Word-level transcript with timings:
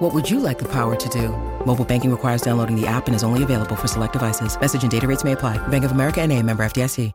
What 0.00 0.14
would 0.14 0.30
you 0.30 0.40
like 0.40 0.58
the 0.58 0.64
power 0.64 0.96
to 0.96 1.08
do? 1.10 1.28
Mobile 1.66 1.84
banking 1.84 2.10
requires 2.10 2.40
downloading 2.40 2.74
the 2.74 2.86
app 2.86 3.06
and 3.06 3.14
is 3.14 3.22
only 3.22 3.42
available 3.42 3.76
for 3.76 3.86
select 3.86 4.14
devices. 4.14 4.58
Message 4.58 4.80
and 4.80 4.90
data 4.90 5.06
rates 5.06 5.24
may 5.24 5.32
apply. 5.32 5.58
Bank 5.68 5.84
of 5.84 5.90
America 5.92 6.22
and 6.22 6.32
a 6.32 6.42
member 6.42 6.62
FDIC. 6.62 7.12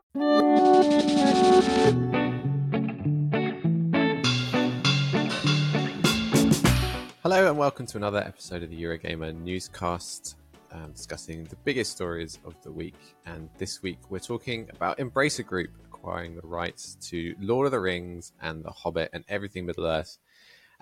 Hello 7.23 7.49
and 7.49 7.57
welcome 7.57 7.87
to 7.87 7.97
another 7.97 8.19
episode 8.19 8.61
of 8.61 8.69
the 8.69 8.79
Eurogamer 8.79 9.33
newscast, 9.33 10.35
um, 10.71 10.91
discussing 10.91 11.45
the 11.45 11.55
biggest 11.65 11.91
stories 11.91 12.37
of 12.45 12.53
the 12.61 12.71
week. 12.71 13.15
And 13.25 13.49
this 13.57 13.81
week 13.81 13.97
we're 14.11 14.19
talking 14.19 14.69
about 14.69 14.99
Embracer 14.99 15.43
Group 15.43 15.71
acquiring 15.85 16.35
the 16.35 16.45
rights 16.45 16.97
to 17.09 17.33
Lord 17.39 17.65
of 17.65 17.71
the 17.71 17.79
Rings 17.79 18.31
and 18.43 18.63
The 18.63 18.69
Hobbit 18.69 19.09
and 19.11 19.25
everything 19.27 19.65
Middle 19.65 19.87
Earth 19.87 20.19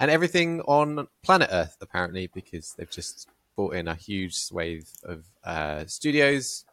and 0.03 0.11
everything 0.11 0.59
on 0.63 1.07
planet 1.23 1.47
Earth, 1.49 1.77
apparently, 1.79 2.27
because 2.27 2.73
they've 2.77 2.91
just 2.91 3.29
brought 3.55 3.73
in 3.73 3.87
a 3.87 3.95
huge 3.95 4.35
swathe 4.35 4.85
of 5.05 5.23
uh, 5.45 5.85
studios, 5.85 6.65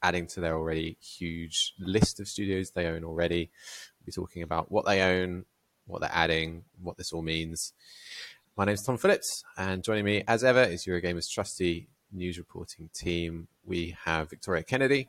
adding 0.00 0.28
to 0.28 0.38
their 0.38 0.54
already 0.54 0.96
huge 1.00 1.74
list 1.80 2.20
of 2.20 2.28
studios 2.28 2.70
they 2.70 2.86
own 2.86 3.02
already. 3.02 3.50
We'll 3.98 4.06
be 4.06 4.12
talking 4.12 4.44
about 4.44 4.70
what 4.70 4.86
they 4.86 5.02
own, 5.02 5.44
what 5.88 6.02
they're 6.02 6.10
adding, 6.12 6.66
what 6.80 6.96
this 6.96 7.12
all 7.12 7.20
means. 7.20 7.72
My 8.56 8.64
name 8.64 8.74
is 8.74 8.82
Tom 8.82 8.96
Phillips, 8.96 9.42
and 9.56 9.82
joining 9.82 10.04
me, 10.04 10.22
as 10.28 10.44
ever, 10.44 10.62
is 10.62 10.86
Eurogamer's 10.86 11.28
trusty 11.28 11.88
news 12.12 12.38
reporting 12.38 12.90
team. 12.94 13.48
We 13.64 13.96
have 14.04 14.30
Victoria 14.30 14.62
Kennedy. 14.62 15.08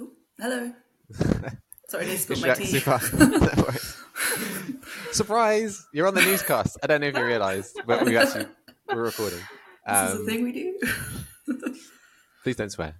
Oh, 0.00 0.10
hello. 0.36 0.72
Sorry, 1.92 2.10
I 2.10 2.16
spilled 2.16 2.40
my 2.40 2.54
tea. 2.54 2.64
Super. 2.64 2.98
Surprise! 5.12 5.86
You're 5.92 6.06
on 6.06 6.14
the 6.14 6.22
newscast. 6.22 6.78
I 6.82 6.86
don't 6.86 7.02
know 7.02 7.08
if 7.08 7.18
you 7.18 7.22
realised, 7.22 7.78
but 7.86 8.06
we 8.06 8.16
actually 8.16 8.46
we're 8.88 9.02
recording. 9.02 9.40
Um, 9.86 10.06
this 10.06 10.14
is 10.14 10.20
a 10.20 10.24
thing 10.24 10.44
we 10.44 10.52
do. 10.52 10.80
please 12.44 12.56
don't 12.56 12.72
swear. 12.72 12.94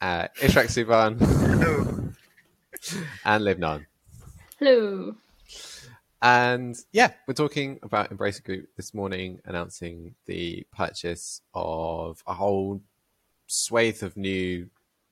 Uh, 0.00 0.28
Ishraq 0.36 0.66
Subhan. 0.66 1.18
Hello. 1.18 2.12
and 3.24 3.42
Liv 3.42 3.58
Ngan. 3.58 3.86
Hello. 4.60 5.16
And 6.22 6.76
yeah, 6.92 7.10
we're 7.26 7.34
talking 7.34 7.80
about 7.82 8.10
Embracer 8.16 8.44
Group 8.44 8.68
this 8.76 8.94
morning, 8.94 9.40
announcing 9.46 10.14
the 10.26 10.64
purchase 10.72 11.42
of 11.54 12.22
a 12.24 12.34
whole 12.34 12.82
swathe 13.48 14.04
of 14.04 14.16
new 14.16 14.70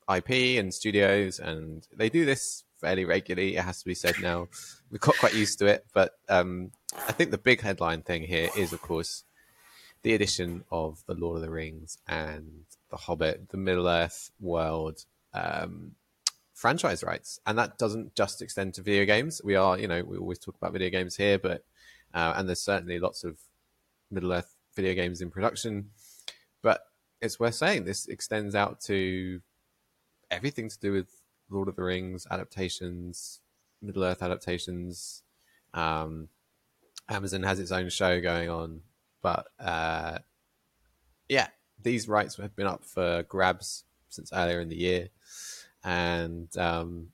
IP 0.09 0.61
and 0.61 0.73
studios, 0.73 1.41
and 1.41 1.89
they 1.93 2.09
do 2.09 2.25
this 2.25 2.63
fairly 2.81 3.05
regularly. 3.05 3.57
It 3.57 3.65
has 3.65 3.81
to 3.81 3.85
be 3.85 3.95
said 3.95 4.17
now. 4.21 4.49
We've 4.91 5.01
got 5.01 5.19
quite 5.19 5.35
used 5.35 5.59
to 5.61 5.67
it, 5.67 5.87
but 5.93 6.13
um, 6.29 6.71
I 7.09 7.13
think 7.13 7.31
the 7.31 7.39
big 7.39 7.61
headline 7.61 8.03
thing 8.03 8.23
here 8.23 8.51
is, 8.57 8.73
of 8.73 8.81
course, 8.81 9.25
the 10.03 10.15
addition 10.15 10.65
of 10.71 11.03
the 11.07 11.15
Lord 11.15 11.37
of 11.37 11.43
the 11.43 11.51
Rings 11.51 11.99
and 12.07 12.65
the 12.91 12.97
Hobbit, 12.97 13.49
the 13.49 13.57
Middle 13.57 13.89
Earth 13.89 14.31
world 14.41 15.05
um, 15.35 15.93
franchise 16.55 17.03
rights, 17.03 17.41
and 17.47 17.59
that 17.59 17.79
doesn't 17.79 18.15
just 18.15 18.41
extend 18.43 18.75
to 18.75 18.83
video 18.83 19.05
games. 19.05 19.41
We 19.43 19.57
are, 19.57 19.79
you 19.79 19.89
know, 19.89 20.03
we 20.05 20.17
always 20.17 20.39
talk 20.39 20.57
about 20.57 20.73
video 20.73 20.91
games 20.91 21.17
here, 21.17 21.39
but 21.39 21.65
uh, 22.15 22.35
and 22.37 22.49
there's 22.49 22.63
certainly 22.63 22.99
lots 22.99 23.25
of 23.25 23.39
Middle 24.11 24.33
Earth 24.33 24.55
video 24.75 24.95
games 24.95 25.21
in 25.21 25.31
production, 25.31 25.91
but 26.63 26.83
it's 27.21 27.41
worth 27.41 27.55
saying 27.55 27.85
this 27.85 28.07
extends 28.07 28.55
out 28.55 28.81
to 28.83 29.41
everything 30.31 30.69
to 30.69 30.79
do 30.79 30.93
with 30.93 31.09
Lord 31.51 31.69
of 31.69 31.77
the 31.77 31.83
Rings 31.83 32.27
adaptations, 32.31 33.41
Middle 33.83 34.05
Earth 34.05 34.23
adaptations. 34.23 35.23
Um, 35.75 36.29
Amazon 37.09 37.43
has 37.45 37.61
its 37.61 37.71
own 37.71 37.89
show 37.89 38.21
going 38.21 38.49
on, 38.51 38.81
but 39.23 39.47
uh, 39.61 40.19
yeah, 41.29 41.49
these 41.83 42.09
rights 42.09 42.37
have 42.37 42.57
been 42.57 42.67
up 42.67 42.85
for 42.85 43.23
grabs 43.25 43.85
since 44.09 44.33
earlier 44.33 44.61
in 44.61 44.69
the 44.69 44.77
year, 44.77 45.09
and 45.85 46.49
um, 46.57 47.09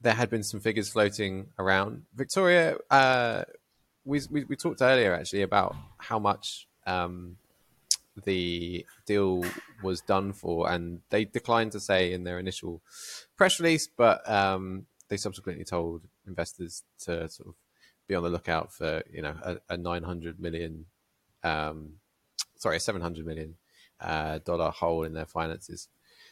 there 0.00 0.14
had 0.14 0.30
been 0.30 0.42
some 0.42 0.60
figures 0.60 0.88
floating 0.88 1.48
around. 1.58 2.04
Victoria, 2.14 2.76
uh, 2.90 3.44
we, 4.04 4.20
we, 4.30 4.44
we 4.44 4.56
talked 4.56 4.82
earlier 4.82 5.14
actually 5.14 5.42
about 5.42 5.74
how 5.98 6.18
much 6.18 6.68
um, 6.86 7.36
the 8.22 8.86
deal 9.06 9.44
was 9.82 10.00
done 10.00 10.32
for, 10.32 10.70
and 10.70 11.00
they 11.10 11.24
declined 11.24 11.72
to 11.72 11.80
say 11.80 12.12
in 12.12 12.24
their 12.24 12.38
initial 12.38 12.80
press 13.36 13.58
release, 13.60 13.88
but 13.88 14.28
um, 14.30 14.86
they 15.08 15.16
subsequently 15.16 15.64
told 15.64 16.02
investors 16.26 16.82
to 17.00 17.28
sort 17.28 17.48
of 17.48 17.54
be 18.06 18.14
on 18.14 18.22
the 18.22 18.28
lookout 18.28 18.72
for 18.72 19.02
you 19.12 19.22
know 19.22 19.34
a, 19.42 19.56
a 19.70 19.76
900 19.76 20.38
million, 20.38 20.86
um, 21.42 21.94
sorry, 22.56 22.76
a 22.76 22.80
700 22.80 23.26
million 23.26 23.56
uh, 24.00 24.38
dollar 24.44 24.70
hole 24.70 25.04
in 25.04 25.14
their 25.14 25.26
finances. 25.26 25.88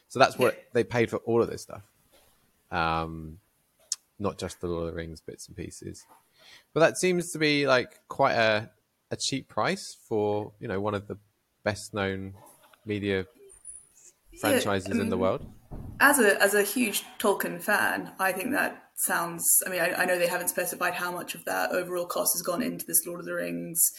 So 0.07 0.19
that's 0.19 0.37
what 0.37 0.63
they 0.73 0.83
paid 0.83 1.09
for 1.09 1.17
all 1.17 1.41
of 1.41 1.49
this 1.49 1.63
stuff, 1.63 1.83
um, 2.71 3.39
not 4.19 4.37
just 4.37 4.61
the 4.61 4.67
Lord 4.67 4.87
of 4.87 4.91
the 4.91 4.97
Rings 4.97 5.21
bits 5.21 5.47
and 5.47 5.57
pieces. 5.57 6.05
But 6.73 6.81
that 6.81 6.97
seems 6.97 7.31
to 7.31 7.39
be 7.39 7.67
like 7.67 7.99
quite 8.07 8.33
a, 8.33 8.69
a 9.11 9.15
cheap 9.15 9.47
price 9.47 9.97
for 10.07 10.51
you 10.59 10.67
know 10.67 10.79
one 10.79 10.93
of 10.93 11.07
the 11.07 11.17
best 11.63 11.93
known 11.93 12.33
media 12.85 13.25
franchises 14.39 14.89
yeah, 14.89 14.95
um, 14.95 15.01
in 15.01 15.09
the 15.09 15.17
world. 15.17 15.45
As 15.99 16.19
a 16.19 16.41
as 16.41 16.53
a 16.53 16.63
huge 16.63 17.03
Tolkien 17.19 17.61
fan, 17.61 18.11
I 18.19 18.31
think 18.31 18.51
that 18.51 18.83
sounds. 18.95 19.45
I 19.65 19.69
mean, 19.69 19.81
I, 19.81 19.93
I, 19.93 20.05
know 20.05 20.19
they 20.19 20.27
haven't 20.27 20.49
specified 20.49 20.93
how 20.93 21.11
much 21.11 21.35
of 21.35 21.45
that 21.45 21.71
overall 21.71 22.05
cost 22.05 22.33
has 22.35 22.41
gone 22.41 22.61
into 22.61 22.85
this 22.85 23.05
Lord 23.05 23.19
of 23.19 23.25
the 23.25 23.33
Rings, 23.33 23.91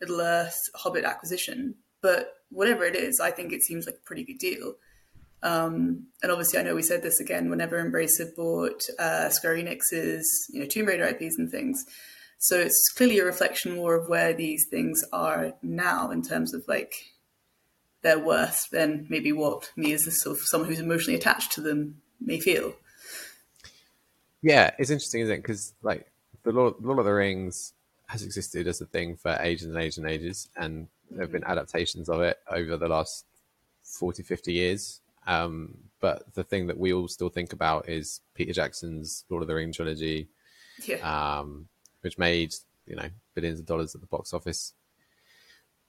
Middle 0.00 0.20
Earth, 0.20 0.58
Hobbit 0.74 1.04
acquisition, 1.04 1.76
but 2.00 2.34
whatever 2.50 2.84
it 2.84 2.96
is, 2.96 3.20
I 3.20 3.30
think 3.30 3.52
it 3.52 3.62
seems 3.62 3.86
like 3.86 3.96
a 3.96 4.06
pretty 4.06 4.24
good 4.24 4.38
deal. 4.38 4.74
Um, 5.42 6.06
and 6.22 6.30
obviously, 6.30 6.60
I 6.60 6.62
know 6.62 6.74
we 6.74 6.82
said 6.82 7.02
this 7.02 7.18
again 7.18 7.50
whenever 7.50 7.82
Embracer 7.82 8.34
bought 8.36 8.82
uh, 8.98 9.28
Square 9.30 9.56
Enix's, 9.56 10.50
you 10.52 10.60
know, 10.60 10.66
Tomb 10.66 10.86
Raider 10.86 11.06
IPs 11.06 11.38
and 11.38 11.50
things. 11.50 11.84
So 12.42 12.58
it's 12.58 12.88
clearly 12.88 13.20
a 13.20 13.24
reflection 13.24 13.76
more 13.76 13.94
of 13.94 14.08
where 14.08 14.32
these 14.32 14.66
things 14.66 15.04
are 15.12 15.52
now 15.62 16.10
in 16.10 16.22
terms 16.22 16.52
of 16.52 16.64
like 16.66 17.12
their 18.02 18.18
worth 18.18 18.68
than 18.70 19.06
maybe 19.08 19.30
what 19.30 19.70
me 19.76 19.92
as 19.92 20.08
a 20.08 20.10
sort 20.10 20.38
of 20.38 20.42
someone 20.42 20.68
who's 20.68 20.80
emotionally 20.80 21.16
attached 21.16 21.52
to 21.52 21.60
them 21.60 22.02
may 22.20 22.40
feel. 22.40 22.74
Yeah, 24.42 24.72
it's 24.76 24.90
interesting, 24.90 25.20
isn't 25.20 25.36
it? 25.36 25.42
Because 25.42 25.72
like 25.82 26.10
the 26.42 26.50
Lord, 26.50 26.74
Lord 26.80 26.98
of 26.98 27.04
the 27.04 27.12
Rings 27.12 27.74
has 28.08 28.24
existed 28.24 28.66
as 28.66 28.80
a 28.80 28.86
thing 28.86 29.14
for 29.14 29.38
ages 29.40 29.68
and 29.68 29.76
ages 29.76 29.98
and 29.98 30.08
ages, 30.08 30.48
and 30.56 30.88
there 31.12 31.22
have 31.22 31.30
been 31.30 31.44
adaptations 31.44 32.08
of 32.08 32.22
it 32.22 32.40
over 32.50 32.76
the 32.76 32.88
last 32.88 33.24
40, 33.84 34.24
50 34.24 34.52
years. 34.52 35.00
Um, 35.28 35.78
but 36.00 36.34
the 36.34 36.42
thing 36.42 36.66
that 36.66 36.76
we 36.76 36.92
all 36.92 37.06
still 37.06 37.28
think 37.28 37.52
about 37.52 37.88
is 37.88 38.20
Peter 38.34 38.52
Jackson's 38.52 39.24
Lord 39.30 39.42
of 39.42 39.46
the 39.46 39.54
Rings 39.54 39.76
trilogy. 39.76 40.26
Yeah. 40.84 41.38
Um, 41.38 41.68
which 42.02 42.18
made 42.18 42.54
you 42.86 42.96
know 42.96 43.08
billions 43.34 43.58
of 43.58 43.66
dollars 43.66 43.94
at 43.94 44.00
the 44.00 44.06
box 44.06 44.32
office. 44.32 44.74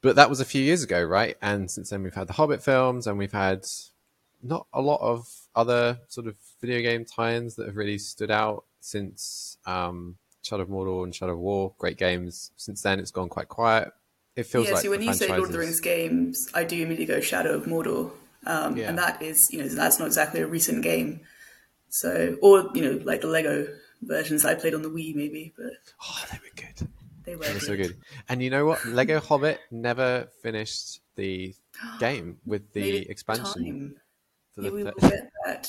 But 0.02 0.18
that 0.18 0.30
was 0.30 0.42
a 0.42 0.46
few 0.46 0.62
years 0.62 0.84
ago, 0.84 1.02
right? 1.02 1.38
And 1.42 1.72
since 1.72 1.90
then, 1.90 2.04
we've 2.04 2.14
had 2.14 2.28
the 2.28 2.34
Hobbit 2.34 2.62
films, 2.62 3.08
and 3.08 3.18
we've 3.18 3.32
had 3.32 3.66
not 4.42 4.68
a 4.74 4.82
lot 4.82 5.00
of 5.02 5.28
other 5.56 6.00
sort 6.10 6.28
of 6.28 6.36
video 6.60 6.82
game 6.82 7.06
tie-ins 7.06 7.56
that 7.56 7.68
have 7.68 7.78
really 7.78 7.98
stood 7.98 8.30
out 8.30 8.66
since 8.82 9.58
um, 9.66 10.18
Shadow 10.42 10.64
of 10.64 10.70
Mordor 10.70 11.06
and 11.06 11.16
Shadow 11.16 11.34
of 11.34 11.40
War. 11.40 11.74
Great 11.78 11.98
games. 11.98 12.52
Since 12.58 12.82
then, 12.82 13.00
it's 13.00 13.12
gone 13.12 13.30
quite 13.30 13.48
quiet. 13.48 13.92
It 14.36 14.46
feels 14.46 14.68
yeah, 14.68 14.74
like 14.74 14.84
so 14.84 14.90
when 14.90 15.02
you 15.02 15.08
franchises... 15.08 15.28
say 15.28 15.38
Lord 15.38 15.50
of 15.50 15.54
the 15.54 15.60
Rings 15.60 15.80
games, 15.80 16.50
I 16.54 16.64
do 16.64 16.76
immediately 16.76 17.06
go 17.06 17.22
Shadow 17.22 17.54
of 17.54 17.66
Mordor, 17.66 18.12
um, 18.46 18.76
yeah. 18.76 18.90
and 18.90 18.98
that 18.98 19.22
is 19.22 19.48
you 19.52 19.62
know 19.62 19.68
that's 19.68 20.00
not 20.00 20.08
exactly 20.08 20.42
a 20.42 20.48
recent 20.48 20.84
game. 20.84 21.22
So, 21.94 22.38
or 22.42 22.72
you 22.74 22.82
know, 22.82 23.04
like 23.06 23.22
the 23.22 23.28
Lego 23.28 23.68
versions 24.02 24.44
I 24.46 24.56
played 24.56 24.74
on 24.74 24.82
the 24.82 24.90
Wii, 24.90 25.14
maybe. 25.14 25.54
But 25.56 25.74
oh, 26.02 26.26
they 26.32 26.40
were 26.40 26.56
good. 26.56 26.90
They 27.24 27.36
were, 27.36 27.46
they 27.46 27.54
were 27.54 27.60
so 27.60 27.78
good. 27.78 27.96
And 28.28 28.42
you 28.42 28.50
know 28.50 28.66
what? 28.66 28.84
Lego 28.88 29.20
Hobbit 29.20 29.60
never 29.70 30.28
finished 30.42 31.02
the 31.18 31.54
game 32.00 32.40
with 32.48 32.74
the 32.74 33.08
expansion. 33.08 33.96
Yeah, 34.58 34.72
we 34.72 34.84
will 34.84 34.92
get 35.02 35.30
that 35.46 35.68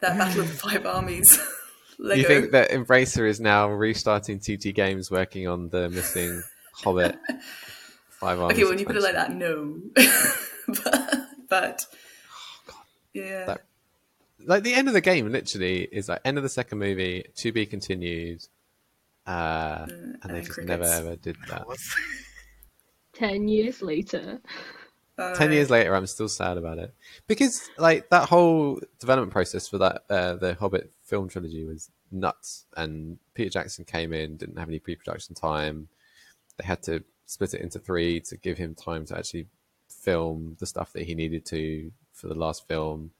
that 0.00 0.16
Battle 0.16 0.42
of 0.42 0.48
the 0.52 0.54
Five 0.56 0.86
Armies. 0.86 1.36
Lego. 1.98 2.20
You 2.20 2.28
think 2.28 2.52
that 2.52 2.70
Embracer 2.70 3.28
is 3.28 3.40
now 3.40 3.68
restarting 3.70 4.38
TT 4.38 4.72
Games 4.72 5.10
working 5.10 5.48
on 5.48 5.68
the 5.68 5.90
missing 5.90 6.44
Hobbit 6.74 7.18
Five 8.10 8.38
Armies? 8.38 8.56
Okay, 8.56 8.68
when 8.70 8.78
you 8.78 8.86
put 8.86 8.94
it 8.94 9.02
like 9.02 9.14
that, 9.14 9.32
no. 9.32 9.80
but, 10.68 11.20
but 11.48 11.86
oh, 12.70 12.82
yeah. 13.12 13.46
That 13.46 13.62
like 14.40 14.62
the 14.62 14.74
end 14.74 14.88
of 14.88 14.94
the 14.94 15.00
game 15.00 15.30
literally 15.30 15.82
is 15.82 16.08
like 16.08 16.20
end 16.24 16.36
of 16.36 16.42
the 16.42 16.48
second 16.48 16.78
movie 16.78 17.24
to 17.36 17.52
be 17.52 17.66
continued, 17.66 18.44
uh, 19.26 19.86
and 19.88 20.18
they 20.24 20.40
just 20.40 20.52
crickets. 20.52 20.68
never 20.68 20.84
ever 20.84 21.16
did 21.16 21.36
that. 21.48 21.66
Ten 23.12 23.48
years 23.48 23.80
later. 23.82 24.40
Ten 25.36 25.52
years 25.52 25.70
later, 25.70 25.94
I'm 25.94 26.06
still 26.08 26.28
sad 26.28 26.58
about 26.58 26.78
it 26.78 26.92
because 27.28 27.70
like 27.78 28.08
that 28.10 28.28
whole 28.28 28.80
development 28.98 29.32
process 29.32 29.68
for 29.68 29.78
that 29.78 30.02
uh, 30.10 30.34
the 30.34 30.54
Hobbit 30.54 30.90
film 31.04 31.28
trilogy 31.28 31.64
was 31.64 31.88
nuts, 32.10 32.66
and 32.76 33.18
Peter 33.34 33.50
Jackson 33.50 33.84
came 33.84 34.12
in, 34.12 34.36
didn't 34.36 34.58
have 34.58 34.68
any 34.68 34.80
pre-production 34.80 35.36
time. 35.36 35.88
They 36.58 36.66
had 36.66 36.82
to 36.84 37.04
split 37.26 37.54
it 37.54 37.60
into 37.60 37.78
three 37.78 38.20
to 38.22 38.36
give 38.36 38.58
him 38.58 38.74
time 38.74 39.06
to 39.06 39.16
actually 39.16 39.46
film 39.88 40.56
the 40.58 40.66
stuff 40.66 40.92
that 40.92 41.04
he 41.04 41.14
needed 41.14 41.44
to 41.46 41.92
for 42.12 42.26
the 42.26 42.34
last 42.34 42.66
film, 42.66 43.12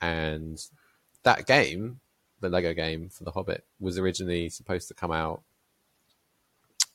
and 0.00 0.60
that 1.22 1.46
game, 1.46 2.00
the 2.40 2.48
Lego 2.48 2.74
game 2.74 3.08
for 3.08 3.24
the 3.24 3.32
Hobbit, 3.32 3.64
was 3.80 3.98
originally 3.98 4.48
supposed 4.48 4.88
to 4.88 4.94
come 4.94 5.12
out 5.12 5.42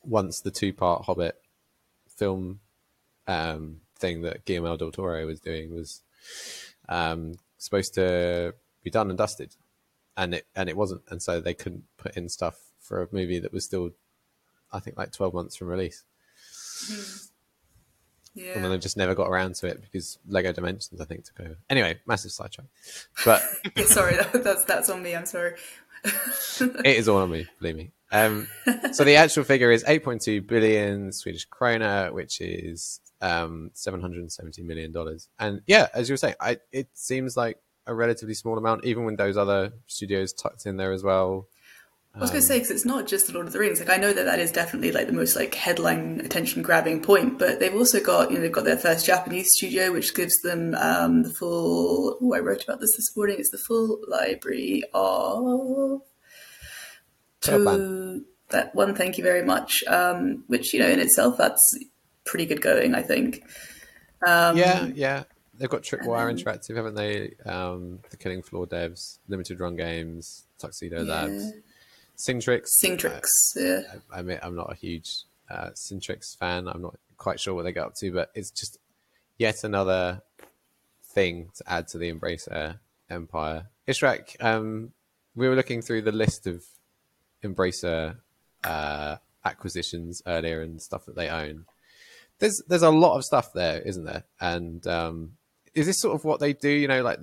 once 0.04 0.40
the 0.40 0.52
two-part 0.52 1.06
Hobbit 1.06 1.42
film 2.08 2.60
um, 3.28 3.82
thing 3.98 4.22
that 4.22 4.46
Guillermo 4.46 4.78
del 4.78 4.92
Toro 4.92 5.26
was 5.26 5.40
doing 5.40 5.74
was 5.74 6.02
um, 6.88 7.36
supposed 7.58 7.94
to 7.96 8.56
be 8.84 8.90
done 8.90 9.10
and 9.10 9.18
dusted, 9.18 9.56
and 10.18 10.34
it 10.36 10.48
and 10.56 10.70
it 10.70 10.78
wasn't, 10.78 11.02
and 11.10 11.22
so 11.22 11.40
they 11.40 11.54
couldn't 11.54 11.84
put 11.98 12.18
in 12.18 12.30
stuff 12.30 12.58
for 12.80 13.02
a 13.02 13.08
movie 13.12 13.40
that 13.40 13.54
was 13.54 13.66
still, 13.66 13.92
I 14.72 14.80
think, 14.80 14.98
like 14.98 15.12
twelve 15.12 15.34
months 15.34 15.56
from 15.56 15.68
release, 15.68 16.04
and 18.40 18.56
then 18.56 18.64
Yeah. 18.64 18.70
they 18.70 18.78
just 18.78 18.98
never 18.98 19.16
got 19.16 19.28
around 19.30 19.56
to 19.56 19.68
it 19.68 19.82
because 19.82 20.18
Lego 20.28 20.52
Dimensions, 20.52 21.00
I 21.02 21.06
think, 21.06 21.26
took 21.26 21.40
over. 21.42 21.58
Anyway, 21.70 22.00
massive 22.06 22.32
sidetrack, 22.32 22.68
but 23.26 23.42
Yeah, 23.76 23.86
sorry, 23.86 24.16
that, 24.16 24.44
that's 24.44 24.64
that's 24.66 24.90
on 24.90 25.02
me. 25.04 25.16
I'm 25.16 25.26
sorry. 25.26 25.54
it 26.04 26.86
is 26.98 27.08
all 27.10 27.18
on 27.18 27.30
me, 27.32 27.48
believe 27.60 27.76
me. 27.76 27.92
Um, 28.12 28.48
so 28.94 29.04
the 29.04 29.18
actual 29.18 29.44
figure 29.44 29.72
is 29.72 29.84
8.2 29.84 30.48
billion 30.48 31.12
Swedish 31.12 31.48
krona, 31.48 32.12
which 32.12 32.42
is 32.42 33.02
um, 33.22 33.70
770 33.74 34.64
million 34.64 34.92
dollars. 34.92 35.28
And 35.38 35.62
yeah, 35.68 35.88
as 35.94 36.10
you 36.10 36.14
were 36.14 36.18
saying, 36.18 36.36
I, 36.40 36.58
it 36.72 36.88
seems 36.94 37.36
like 37.38 37.58
a 37.86 37.94
relatively 37.94 38.34
small 38.34 38.58
amount, 38.58 38.86
even 38.86 39.04
with 39.06 39.18
those 39.18 39.36
other 39.38 39.74
studios 39.88 40.32
tucked 40.34 40.66
in 40.66 40.78
there 40.78 40.92
as 40.92 41.04
well. 41.04 41.48
I 42.16 42.20
was 42.20 42.32
going 42.32 42.42
to 42.42 42.48
say 42.48 42.56
because 42.56 42.72
it's 42.72 42.86
not 42.86 43.08
just 43.08 43.28
the 43.28 43.34
Lord 43.34 43.46
of 43.48 43.54
the 43.54 43.60
Rings. 43.60 43.80
Like 43.80 43.90
I 43.90 43.98
know 43.98 44.12
that 44.12 44.26
that 44.26 44.40
is 44.40 44.52
definitely 44.52 44.92
like 44.92 45.08
the 45.08 45.14
most 45.14 45.36
like 45.36 45.54
headline 45.54 46.22
attention 46.24 46.64
grabbing 46.64 47.02
point, 47.02 47.38
but 47.38 47.60
they've 47.60 47.74
also 47.74 48.02
got 48.02 48.30
you 48.30 48.36
know 48.36 48.42
they've 48.42 48.52
got 48.52 48.66
their 48.66 48.78
first 48.78 49.06
Japanese 49.06 49.48
studio, 49.52 49.92
which 49.92 50.16
gives 50.16 50.36
them 50.42 50.76
um, 50.76 51.24
the 51.24 51.30
full. 51.30 52.18
Oh, 52.22 52.34
I 52.34 52.40
wrote 52.40 52.64
about 52.64 52.80
this 52.80 52.96
this 52.98 53.16
morning. 53.16 53.38
It's 53.40 53.52
the 53.52 53.60
full 53.60 54.00
library 54.08 54.84
of 54.94 56.02
to 57.42 58.24
that 58.50 58.74
one. 58.74 58.96
Thank 58.96 59.18
you 59.18 59.24
very 59.24 59.46
much. 59.46 59.84
Um, 59.88 60.44
which 60.48 60.74
you 60.74 60.80
know 60.80 60.90
in 60.90 61.00
itself 61.00 61.38
that's 61.38 61.78
pretty 62.26 62.48
good 62.48 62.62
going. 62.62 62.96
I 62.96 63.04
think. 63.04 63.44
Um, 64.26 64.58
yeah, 64.58 64.86
yeah. 64.94 65.24
They've 65.60 65.70
got 65.70 65.84
Tripwire 65.84 66.32
Interactive, 66.34 66.78
haven't 66.78 66.96
they? 66.96 67.36
Um, 67.46 68.00
the 68.10 68.18
Killing 68.18 68.42
Floor 68.42 68.66
devs, 68.66 69.20
Limited 69.28 69.60
Run 69.60 69.76
Games, 69.76 70.46
Tuxedo 70.58 71.04
Labs, 71.04 71.52
Singtrix. 72.28 72.68
Singtrix. 72.84 73.24
Yeah. 73.56 73.82
I 74.12 74.20
admit 74.20 74.40
I'm 74.44 74.56
not 74.56 74.72
a 74.72 74.76
huge 74.76 75.24
uh, 75.50 75.70
Singtrix 75.70 76.38
fan. 76.38 76.68
I'm 76.68 76.82
not 76.82 76.98
quite 77.18 77.40
sure 77.40 77.54
what 77.54 77.64
they 77.64 77.72
get 77.72 77.86
up 77.86 77.96
to, 78.00 78.12
but 78.12 78.32
it's 78.36 78.52
just 78.52 78.78
yet 79.38 79.64
another 79.64 80.22
thing 81.14 81.50
to 81.56 81.64
add 81.72 81.88
to 81.90 81.98
the 81.98 82.12
Embracer 82.12 82.80
empire. 83.10 83.68
Ishraq, 83.88 84.36
um, 84.44 84.92
we 85.36 85.48
were 85.48 85.56
looking 85.56 85.82
through 85.82 86.02
the 86.02 86.12
list 86.12 86.46
of 86.46 86.64
Embracer 87.44 88.18
uh, 88.64 89.18
acquisitions 89.46 90.22
earlier 90.28 90.62
and 90.62 90.82
stuff 90.82 91.06
that 91.06 91.16
they 91.16 91.30
own. 91.30 91.66
There's 92.40 92.62
there's 92.68 92.84
a 92.84 92.90
lot 92.90 93.18
of 93.18 93.26
stuff 93.26 93.54
there, 93.54 93.82
isn't 93.82 94.06
there? 94.06 94.24
And 94.40 94.86
um, 94.88 95.32
is 95.74 95.88
this 95.88 96.00
sort 96.00 96.16
of 96.16 96.24
what 96.24 96.40
they 96.40 96.54
do? 96.54 96.70
You 96.70 96.88
know, 96.88 97.02
like 97.02 97.20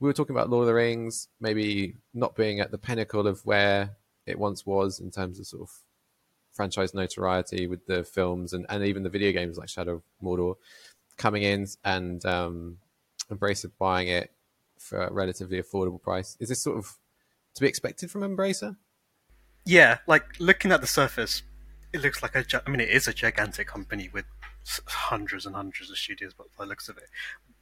we 0.00 0.08
were 0.08 0.12
talking 0.12 0.34
about 0.34 0.50
Lord 0.50 0.62
of 0.62 0.66
the 0.66 0.74
Rings, 0.74 1.28
maybe 1.40 1.96
not 2.12 2.36
being 2.36 2.60
at 2.60 2.70
the 2.70 2.78
pinnacle 2.78 3.26
of 3.26 3.44
where 3.46 3.96
it 4.26 4.38
once 4.38 4.64
was 4.64 5.00
in 5.00 5.10
terms 5.10 5.38
of 5.38 5.46
sort 5.46 5.62
of 5.62 5.70
franchise 6.52 6.94
notoriety 6.94 7.66
with 7.66 7.86
the 7.86 8.04
films 8.04 8.52
and, 8.52 8.64
and 8.68 8.84
even 8.84 9.02
the 9.02 9.08
video 9.08 9.32
games 9.32 9.58
like 9.58 9.68
Shadow 9.68 9.94
of 9.94 10.02
Mordor 10.22 10.54
coming 11.16 11.42
in 11.42 11.66
and 11.84 12.24
um, 12.24 12.78
Embracer 13.30 13.70
buying 13.78 14.08
it 14.08 14.30
for 14.78 15.02
a 15.02 15.12
relatively 15.12 15.60
affordable 15.60 16.00
price. 16.00 16.36
Is 16.40 16.48
this 16.48 16.62
sort 16.62 16.78
of 16.78 16.98
to 17.54 17.60
be 17.60 17.68
expected 17.68 18.10
from 18.10 18.22
Embracer? 18.22 18.76
Yeah, 19.64 19.98
like 20.06 20.38
looking 20.38 20.72
at 20.72 20.80
the 20.80 20.86
surface, 20.86 21.42
it 21.92 22.02
looks 22.02 22.22
like 22.22 22.34
a. 22.34 22.44
I 22.66 22.70
mean, 22.70 22.80
it 22.80 22.90
is 22.90 23.08
a 23.08 23.14
gigantic 23.14 23.68
company 23.68 24.10
with 24.12 24.26
hundreds 24.86 25.46
and 25.46 25.54
hundreds 25.54 25.90
of 25.90 25.96
studios, 25.96 26.34
but 26.36 26.46
by 26.56 26.64
the 26.64 26.68
looks 26.68 26.88
of 26.88 26.98
it. 26.98 27.08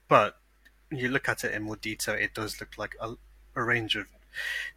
But 0.09 0.37
when 0.91 1.01
you 1.01 1.09
look 1.09 1.29
at 1.29 1.45
it 1.45 1.53
in 1.53 1.63
more 1.63 1.77
detail, 1.77 2.15
it 2.15 2.35
does 2.35 2.59
look 2.61 2.77
like 2.77 2.97
a, 3.01 3.15
a 3.55 3.63
range 3.63 3.95
of 3.95 4.07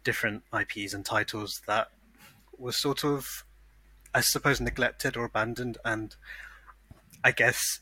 different 0.04 0.42
IPs 0.52 0.94
and 0.94 1.04
titles 1.04 1.62
that 1.66 1.88
were 2.58 2.72
sort 2.72 3.04
of, 3.04 3.44
I 4.14 4.20
suppose, 4.20 4.60
neglected 4.60 5.16
or 5.16 5.24
abandoned, 5.24 5.78
and 5.84 6.14
I 7.22 7.32
guess 7.32 7.80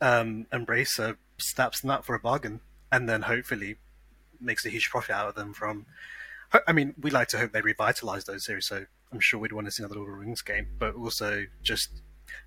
um, 0.00 0.46
Embracer 0.52 1.16
snaps 1.38 1.80
them 1.80 2.02
for 2.02 2.14
a 2.14 2.20
bargain, 2.20 2.60
and 2.90 3.08
then 3.08 3.22
hopefully 3.22 3.76
makes 4.40 4.64
a 4.64 4.70
huge 4.70 4.90
profit 4.90 5.14
out 5.14 5.28
of 5.28 5.34
them 5.34 5.52
from 5.52 5.86
I 6.66 6.72
mean, 6.72 6.94
we 6.98 7.10
like 7.10 7.28
to 7.28 7.38
hope 7.38 7.52
they 7.52 7.60
revitalize 7.60 8.24
those 8.24 8.46
series, 8.46 8.66
so 8.66 8.86
I'm 9.12 9.20
sure 9.20 9.38
we'd 9.38 9.52
want 9.52 9.66
to 9.66 9.70
see 9.70 9.82
another 9.82 9.96
Lord 9.96 10.08
of 10.08 10.14
the 10.14 10.20
Rings 10.20 10.40
game, 10.40 10.68
but 10.78 10.94
also 10.94 11.44
just 11.62 11.90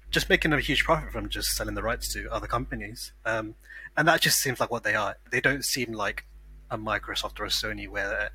just 0.09 0.29
making 0.29 0.51
a 0.53 0.59
huge 0.59 0.83
profit 0.83 1.11
from 1.11 1.29
just 1.29 1.55
selling 1.55 1.75
the 1.75 1.83
rights 1.83 2.11
to 2.13 2.29
other 2.31 2.47
companies. 2.47 3.13
Um, 3.25 3.55
and 3.95 4.07
that 4.07 4.21
just 4.21 4.39
seems 4.39 4.59
like 4.59 4.69
what 4.69 4.83
they 4.83 4.95
are. 4.95 5.17
They 5.31 5.39
don't 5.39 5.63
seem 5.63 5.93
like 5.93 6.25
a 6.71 6.77
Microsoft 6.77 7.39
or 7.39 7.45
a 7.45 7.49
Sony 7.49 7.87
where 7.87 8.09
they're 8.09 8.31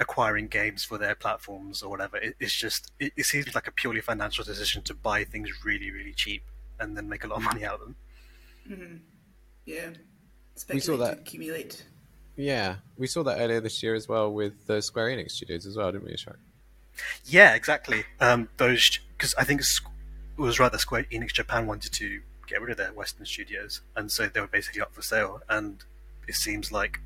acquiring 0.00 0.48
games 0.48 0.84
for 0.84 0.96
their 0.96 1.14
platforms 1.14 1.82
or 1.82 1.90
whatever. 1.90 2.16
It, 2.16 2.36
it's 2.40 2.54
just 2.54 2.92
it, 2.98 3.12
it 3.16 3.26
seems 3.26 3.54
like 3.54 3.66
a 3.68 3.72
purely 3.72 4.00
financial 4.00 4.44
decision 4.44 4.82
to 4.84 4.94
buy 4.94 5.24
things 5.24 5.64
really, 5.64 5.90
really 5.90 6.14
cheap 6.14 6.42
and 6.80 6.96
then 6.96 7.08
make 7.08 7.24
a 7.24 7.26
lot 7.26 7.36
of 7.36 7.42
money 7.42 7.64
out 7.64 7.74
of 7.74 7.80
them. 7.80 9.02
Yeah. 9.64 9.90
We 10.72 10.80
saw 10.80 10.96
that. 10.96 11.18
accumulate. 11.18 11.84
Yeah, 12.36 12.76
we 12.96 13.06
saw 13.06 13.22
that 13.24 13.38
earlier 13.38 13.60
this 13.60 13.82
year 13.82 13.94
as 13.94 14.08
well 14.08 14.32
with 14.32 14.66
the 14.66 14.80
Square 14.80 15.08
Enix 15.08 15.32
studios 15.32 15.66
as 15.66 15.76
well, 15.76 15.92
didn't 15.92 16.06
we, 16.06 16.12
Ishraq? 16.12 16.36
Yeah, 17.24 17.54
exactly. 17.54 18.04
Um, 18.20 18.48
those 18.56 18.98
because 19.16 19.34
I 19.38 19.44
think 19.44 19.60
it 19.60 19.66
was 20.36 20.58
rather 20.58 20.78
Square 20.78 21.06
Enix 21.12 21.32
Japan 21.32 21.66
wanted 21.66 21.92
to 21.92 22.22
get 22.46 22.60
rid 22.60 22.70
of 22.70 22.76
their 22.76 22.92
Western 22.92 23.26
studios, 23.26 23.82
and 23.96 24.10
so 24.10 24.26
they 24.28 24.40
were 24.40 24.46
basically 24.46 24.80
up 24.80 24.94
for 24.94 25.02
sale. 25.02 25.40
And 25.48 25.84
it 26.26 26.34
seems 26.34 26.72
like 26.72 27.00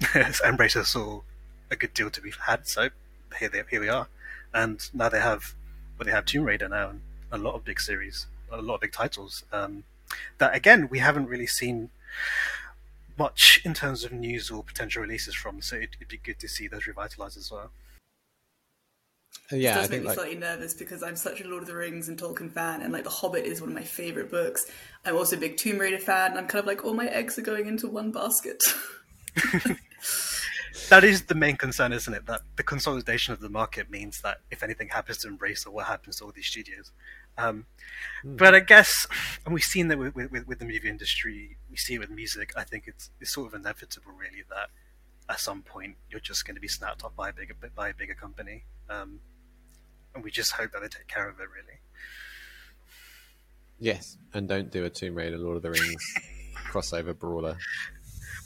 Embracer 0.00 0.84
saw 0.84 1.20
a 1.70 1.76
good 1.76 1.94
deal 1.94 2.10
to 2.10 2.20
be 2.20 2.32
had, 2.46 2.66
so 2.66 2.90
here 3.38 3.48
they 3.48 3.62
here 3.70 3.80
we 3.80 3.88
are. 3.88 4.08
And 4.52 4.80
now 4.94 5.08
they 5.08 5.20
have, 5.20 5.54
well, 5.98 6.04
they 6.04 6.12
have 6.12 6.24
Tomb 6.26 6.44
Raider 6.44 6.68
now, 6.68 6.90
and 6.90 7.00
a 7.32 7.38
lot 7.38 7.54
of 7.54 7.64
big 7.64 7.80
series, 7.80 8.26
a 8.50 8.62
lot 8.62 8.76
of 8.76 8.80
big 8.80 8.92
titles. 8.92 9.44
Um, 9.52 9.84
that 10.38 10.54
again 10.54 10.88
we 10.90 10.98
haven't 10.98 11.26
really 11.26 11.46
seen 11.46 11.90
much 13.18 13.60
in 13.64 13.74
terms 13.74 14.04
of 14.04 14.12
news 14.12 14.50
or 14.50 14.62
potential 14.62 15.02
releases 15.02 15.34
from. 15.34 15.60
So 15.62 15.76
it'd, 15.76 15.96
it'd 15.96 16.08
be 16.08 16.18
good 16.18 16.38
to 16.40 16.48
see 16.48 16.68
those 16.68 16.86
revitalized 16.86 17.36
as 17.36 17.50
well. 17.50 17.70
Uh, 19.52 19.56
Yeah, 19.56 19.70
it 19.70 19.72
I 19.72 19.74
does 19.74 19.82
make 19.82 19.90
think 19.90 20.02
me 20.02 20.08
like 20.08 20.14
slightly 20.16 20.36
nervous 20.36 20.74
because 20.74 21.02
I'm 21.02 21.16
such 21.16 21.40
a 21.40 21.48
Lord 21.48 21.62
of 21.62 21.68
the 21.68 21.76
Rings 21.76 22.08
and 22.08 22.18
Tolkien 22.18 22.50
fan, 22.50 22.82
and 22.82 22.92
like 22.92 23.04
The 23.04 23.10
Hobbit 23.10 23.44
is 23.44 23.60
one 23.60 23.70
of 23.70 23.74
my 23.74 23.84
favorite 23.84 24.30
books. 24.30 24.66
I'm 25.04 25.16
also 25.16 25.36
a 25.36 25.40
big 25.40 25.56
Tomb 25.56 25.78
Raider 25.78 25.98
fan. 25.98 26.32
And 26.32 26.40
I'm 26.40 26.46
kind 26.48 26.60
of 26.60 26.66
like 26.66 26.84
all 26.84 26.94
my 26.94 27.06
eggs 27.06 27.38
are 27.38 27.42
going 27.42 27.66
into 27.66 27.88
one 27.88 28.10
basket. 28.10 28.62
that 30.90 31.04
is 31.04 31.22
the 31.24 31.34
main 31.34 31.56
concern, 31.56 31.92
isn't 31.92 32.12
it? 32.12 32.26
That 32.26 32.42
the 32.56 32.62
consolidation 32.62 33.32
of 33.32 33.40
the 33.40 33.48
market 33.48 33.90
means 33.90 34.20
that 34.22 34.38
if 34.50 34.62
anything 34.62 34.88
happens 34.88 35.18
to 35.18 35.28
Embracer, 35.28 35.68
what 35.68 35.86
happens 35.86 36.16
to 36.18 36.24
all 36.24 36.32
these 36.32 36.46
studios? 36.46 36.92
Um, 37.36 37.66
But 38.24 38.54
I 38.54 38.60
guess, 38.60 39.06
and 39.44 39.52
we've 39.54 39.62
seen 39.64 39.88
that 39.88 39.98
with, 39.98 40.14
with, 40.14 40.46
with 40.46 40.58
the 40.58 40.64
movie 40.64 40.88
industry, 40.88 41.56
we 41.70 41.76
see 41.76 41.94
it 41.94 41.98
with 41.98 42.10
music. 42.10 42.52
I 42.56 42.64
think 42.64 42.84
it's 42.86 43.10
it's 43.20 43.32
sort 43.34 43.48
of 43.48 43.54
inevitable, 43.60 44.12
really, 44.12 44.44
that 44.50 44.68
at 45.28 45.40
some 45.40 45.62
point 45.62 45.96
you're 46.10 46.20
just 46.20 46.46
going 46.46 46.54
to 46.54 46.60
be 46.60 46.68
snapped 46.68 47.04
up 47.04 47.16
by 47.16 47.30
a 47.30 47.32
bigger 47.32 47.54
by 47.74 47.88
a 47.88 47.94
bigger 47.94 48.14
company, 48.14 48.64
um, 48.88 49.20
and 50.14 50.22
we 50.22 50.30
just 50.30 50.52
hope 50.52 50.72
that 50.72 50.82
they 50.82 50.88
take 50.88 51.08
care 51.08 51.28
of 51.28 51.40
it, 51.40 51.48
really. 51.50 51.78
yes, 53.80 54.16
and 54.32 54.48
don't 54.48 54.70
do 54.70 54.84
a 54.84 54.90
Tomb 54.90 55.14
Raider 55.16 55.38
Lord 55.38 55.56
of 55.56 55.62
the 55.62 55.70
Rings 55.70 56.04
crossover 56.70 57.18
brawler. 57.18 57.56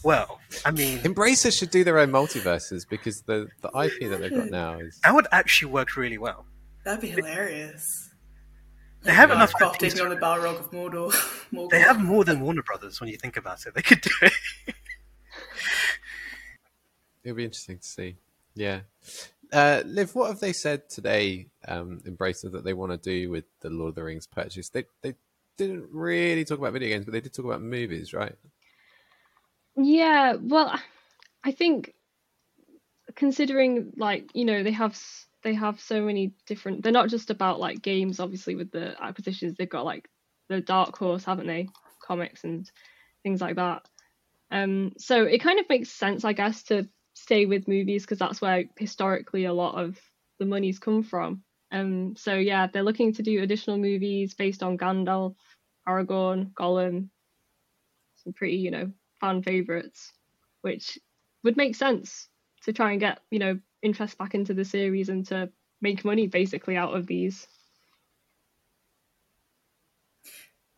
Well, 0.05 0.41
I 0.65 0.71
mean, 0.71 0.99
Embracer 0.99 1.57
should 1.57 1.71
do 1.71 1.83
their 1.85 1.99
own 1.99 2.11
multiverses 2.11 2.89
because 2.89 3.23
the 3.23 3.49
the 3.63 3.69
IP 3.69 4.11
that 4.11 4.21
they've 4.21 4.31
got 4.31 4.51
now 4.51 4.79
is 4.79 4.99
that 5.03 5.15
would 5.15 5.27
actually 5.33 5.73
work 5.73 5.97
really 5.97 6.19
well. 6.19 6.47
That'd 6.85 7.01
be 7.01 7.09
hilarious. 7.09 8.11
They 9.03 9.13
have 9.13 9.31
enough. 9.31 9.53
Minecraft 9.55 9.83
IPs 9.83 9.95
taking 9.95 10.01
on 10.01 10.11
the 10.11 10.17
Balrog 10.17 10.59
of 10.59 10.71
Mordor. 10.71 11.13
Morgul. 11.53 11.71
They 11.71 11.81
have 11.81 12.01
more 12.01 12.25
than 12.25 12.41
Warner 12.41 12.63
Brothers 12.63 13.01
when 13.01 13.09
you 13.09 13.17
think 13.17 13.37
about 13.37 13.65
it. 13.67 13.75
They 13.75 13.83
could 13.83 14.01
do 14.01 14.11
it. 14.23 14.33
it'll 17.25 17.37
be 17.37 17.45
interesting 17.45 17.79
to 17.79 17.87
see. 17.87 18.17
Yeah. 18.55 18.81
Uh, 19.53 19.83
Liv, 19.87 20.15
what 20.15 20.29
have 20.29 20.41
they 20.41 20.53
said 20.53 20.91
today, 20.91 21.47
um, 21.67 22.01
Embracer, 22.07 22.51
that 22.53 22.65
they 22.65 22.75
want 22.75 22.93
to 22.93 22.99
do 22.99 23.31
with 23.31 23.45
the 23.61 23.71
Lord 23.71 23.91
of 23.91 23.95
the 23.95 24.03
Rings 24.05 24.27
purchase? 24.27 24.69
They 24.69 24.85
they 25.03 25.15
didn't 25.57 25.89
really 25.91 26.45
talk 26.45 26.59
about 26.59 26.73
video 26.73 26.89
games, 26.89 27.05
but 27.05 27.13
they 27.13 27.21
did 27.21 27.33
talk 27.33 27.45
about 27.45 27.63
movies, 27.63 28.13
right? 28.13 28.35
Yeah, 29.79 30.35
well, 30.41 30.79
I 31.45 31.53
think 31.53 31.95
considering 33.17 33.93
like 33.97 34.31
you 34.35 34.45
know 34.45 34.63
they 34.63 34.73
have 34.73 34.99
they 35.43 35.55
have 35.55 35.81
so 35.81 36.03
many 36.03 36.33
different. 36.47 36.83
They're 36.83 36.93
not 36.93 37.09
just 37.09 37.31
about 37.31 37.61
like 37.61 37.83
games. 37.83 38.21
Obviously, 38.21 38.55
with 38.57 38.71
the 38.73 38.95
acquisitions, 39.03 39.55
they've 39.57 39.69
got 39.69 39.85
like 39.85 40.09
the 40.49 40.61
Dark 40.61 40.97
Horse, 40.99 41.25
haven't 41.25 41.47
they? 41.47 41.69
Comics 42.03 42.45
and 42.45 42.71
things 43.23 43.41
like 43.41 43.57
that. 43.57 43.83
Um, 44.51 44.93
so 44.99 45.25
it 45.25 45.41
kind 45.41 45.61
of 45.61 45.69
makes 45.69 45.91
sense, 45.91 46.25
I 46.25 46.33
guess, 46.33 46.65
to 46.65 46.89
stay 47.15 47.47
with 47.47 47.69
movies 47.69 48.05
because 48.05 48.19
that's 48.19 48.41
where 48.41 48.65
historically 48.79 49.47
a 49.47 49.53
lot 49.55 49.77
of 49.83 49.99
the 50.39 50.47
money's 50.47 50.79
come 50.79 51.03
from. 51.03 51.43
Um, 51.73 52.17
so 52.17 52.35
yeah, 52.35 52.69
they're 52.69 52.83
looking 52.85 53.15
to 53.15 53.23
do 53.23 53.43
additional 53.43 53.79
movies 53.79 54.35
based 54.35 54.63
on 54.63 54.79
Gandalf, 54.79 55.37
Aragorn, 55.89 56.53
Gollum, 56.55 57.11
some 58.23 58.33
pretty 58.33 58.57
you 58.57 58.71
know 58.71 58.93
fan 59.21 59.43
favorites, 59.43 60.13
which 60.63 60.99
would 61.45 61.57
make 61.57 61.75
sense 61.75 62.29
to 62.65 62.73
try 62.73 62.91
and 62.93 63.01
get 63.01 63.21
you 63.31 63.39
know 63.39 63.59
interest 63.83 64.19
back 64.19 64.35
into 64.35 64.55
the 64.55 64.65
series 64.65 65.09
and 65.09 65.27
to 65.29 65.49
make 65.81 66.05
money 66.05 66.27
basically 66.27 66.77
out 66.77 66.97
of 66.97 67.07
these. 67.07 67.47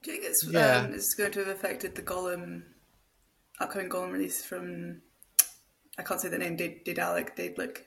Do 0.03 0.11
you 0.13 0.19
think 0.21 0.31
it's 0.31 0.47
Yeah. 0.49 0.79
um, 0.79 0.95
it's 0.95 1.15
going 1.15 1.33
to 1.33 1.41
have 1.41 1.49
affected 1.49 1.95
the 1.95 2.03
Gollum 2.03 2.63
upcoming 3.59 3.89
Gollum 3.89 4.13
release 4.13 4.45
from 4.45 5.03
I 5.99 6.03
can't 6.03 6.21
say 6.21 6.29
the 6.29 6.39
name 6.39 6.57
Did 6.57 6.85
Daedalic 6.85 7.37
Daedalic, 7.37 7.87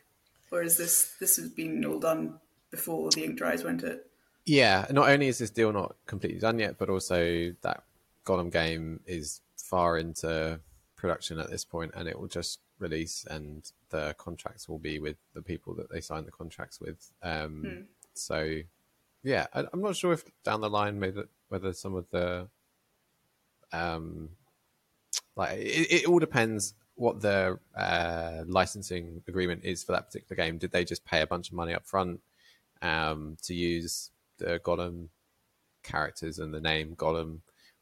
or 0.51 0.61
is 0.61 0.77
this 0.77 1.15
this 1.19 1.37
has 1.37 1.49
been 1.49 1.83
all 1.85 1.99
done 1.99 2.39
before 2.69 3.09
the 3.11 3.23
ink 3.23 3.37
dries, 3.37 3.63
won't 3.63 3.83
it? 3.83 4.09
Yeah. 4.45 4.85
Not 4.91 5.09
only 5.09 5.27
is 5.27 5.39
this 5.39 5.49
deal 5.49 5.71
not 5.71 5.95
completely 6.05 6.39
done 6.39 6.59
yet, 6.59 6.77
but 6.77 6.89
also 6.89 7.55
that 7.61 7.83
Gollum 8.25 8.51
game 8.51 8.99
is 9.07 9.41
far 9.73 9.97
into 9.97 10.59
production 10.95 11.39
at 11.39 11.49
this 11.49 11.65
point, 11.65 11.91
and 11.95 12.07
it 12.07 12.19
will 12.19 12.27
just 12.27 12.59
release, 12.77 13.25
and 13.27 13.71
the 13.89 14.13
contracts 14.19 14.69
will 14.69 14.77
be 14.77 14.99
with 14.99 15.17
the 15.33 15.41
people 15.41 15.73
that 15.73 15.89
they 15.91 15.99
signed 15.99 16.27
the 16.27 16.31
contracts 16.31 16.79
with. 16.79 17.11
Um, 17.23 17.63
So, 18.13 18.61
yeah, 19.23 19.47
I, 19.51 19.65
I'm 19.73 19.81
not 19.81 19.95
sure 19.95 20.13
if 20.13 20.23
down 20.43 20.61
the 20.61 20.69
line 20.69 20.99
maybe 20.99 21.23
whether 21.49 21.73
some 21.73 21.95
of 21.95 22.05
the 22.11 22.47
um, 23.71 24.29
like 25.35 25.57
it, 25.57 25.91
it 25.91 26.05
all 26.07 26.19
depends 26.19 26.75
what 26.93 27.21
the 27.21 27.57
uh, 27.75 28.43
licensing 28.45 29.23
agreement 29.27 29.61
is 29.63 29.83
for 29.83 29.93
that 29.93 30.05
particular 30.05 30.35
game. 30.35 30.59
Did 30.59 30.71
they 30.71 30.85
just 30.85 31.03
pay 31.03 31.21
a 31.21 31.27
bunch 31.33 31.47
of 31.49 31.55
money 31.55 31.73
up 31.73 31.87
front 31.87 32.21
um, 32.83 33.37
to 33.41 33.55
use 33.55 34.11
the 34.37 34.59
Gollum 34.59 35.07
characters 35.81 36.37
and 36.37 36.53
the 36.53 36.61
name 36.61 36.95
Gollum 36.95 37.39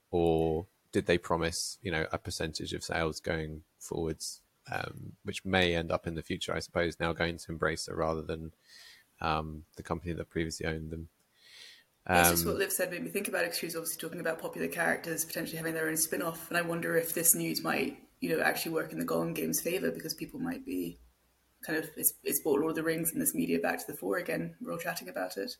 or 0.09 0.65
did 0.91 1.05
they 1.05 1.17
promise 1.17 1.77
you 1.81 1.91
know 1.91 2.05
a 2.11 2.17
percentage 2.17 2.73
of 2.73 2.83
sales 2.83 3.19
going 3.19 3.61
forwards, 3.79 4.41
um, 4.71 5.13
which 5.23 5.45
may 5.45 5.75
end 5.75 5.91
up 5.91 6.07
in 6.07 6.15
the 6.15 6.23
future, 6.23 6.53
I 6.53 6.59
suppose, 6.59 6.99
now 6.99 7.13
going 7.13 7.37
to 7.37 7.53
Embracer 7.53 7.95
rather 7.95 8.21
than 8.21 8.51
um, 9.21 9.63
the 9.75 9.83
company 9.83 10.13
that 10.13 10.29
previously 10.29 10.65
owned 10.65 10.91
them. 10.91 11.09
That's 12.07 12.31
just 12.31 12.45
Um, 12.45 12.53
what 12.53 12.59
Liv 12.59 12.71
said 12.71 12.91
made 12.91 13.03
me 13.03 13.09
think 13.09 13.27
about 13.27 13.45
it. 13.45 13.53
She 13.53 13.67
was 13.67 13.75
obviously 13.75 14.01
talking 14.01 14.21
about 14.21 14.39
popular 14.39 14.67
characters 14.67 15.23
potentially 15.23 15.57
having 15.57 15.75
their 15.75 15.87
own 15.87 15.97
spin-off, 15.97 16.49
and 16.49 16.57
I 16.57 16.61
wonder 16.61 16.97
if 16.97 17.13
this 17.13 17.35
news 17.35 17.61
might, 17.63 17.97
you 18.19 18.29
know, 18.29 18.43
actually 18.43 18.73
work 18.73 18.91
in 18.91 18.99
the 18.99 19.05
Gollum 19.05 19.35
game's 19.35 19.61
favor 19.61 19.91
because 19.91 20.13
people 20.13 20.39
might 20.39 20.65
be 20.65 20.99
kind 21.65 21.77
of 21.77 21.89
it's, 21.95 22.13
it's 22.23 22.39
brought 22.39 22.59
Lord 22.59 22.71
of 22.71 22.75
the 22.75 22.83
Rings 22.83 23.11
and 23.11 23.21
this 23.21 23.35
media 23.35 23.59
back 23.59 23.79
to 23.79 23.91
the 23.91 23.97
fore 23.97 24.17
again. 24.17 24.55
We're 24.59 24.71
all 24.71 24.79
chatting 24.79 25.09
about 25.09 25.37
it. 25.37 25.55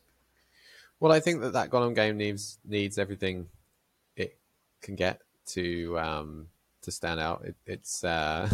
Well, 0.98 1.12
I 1.12 1.20
think 1.20 1.40
that 1.42 1.52
that 1.52 1.70
Gollum 1.70 1.94
game 1.94 2.16
needs 2.16 2.58
needs 2.64 2.98
everything 2.98 3.46
can 4.82 4.94
get 4.96 5.20
to 5.46 5.98
um, 5.98 6.46
to 6.82 6.90
stand 6.92 7.20
out. 7.20 7.44
It, 7.44 7.54
it's 7.66 8.04
uh, 8.04 8.48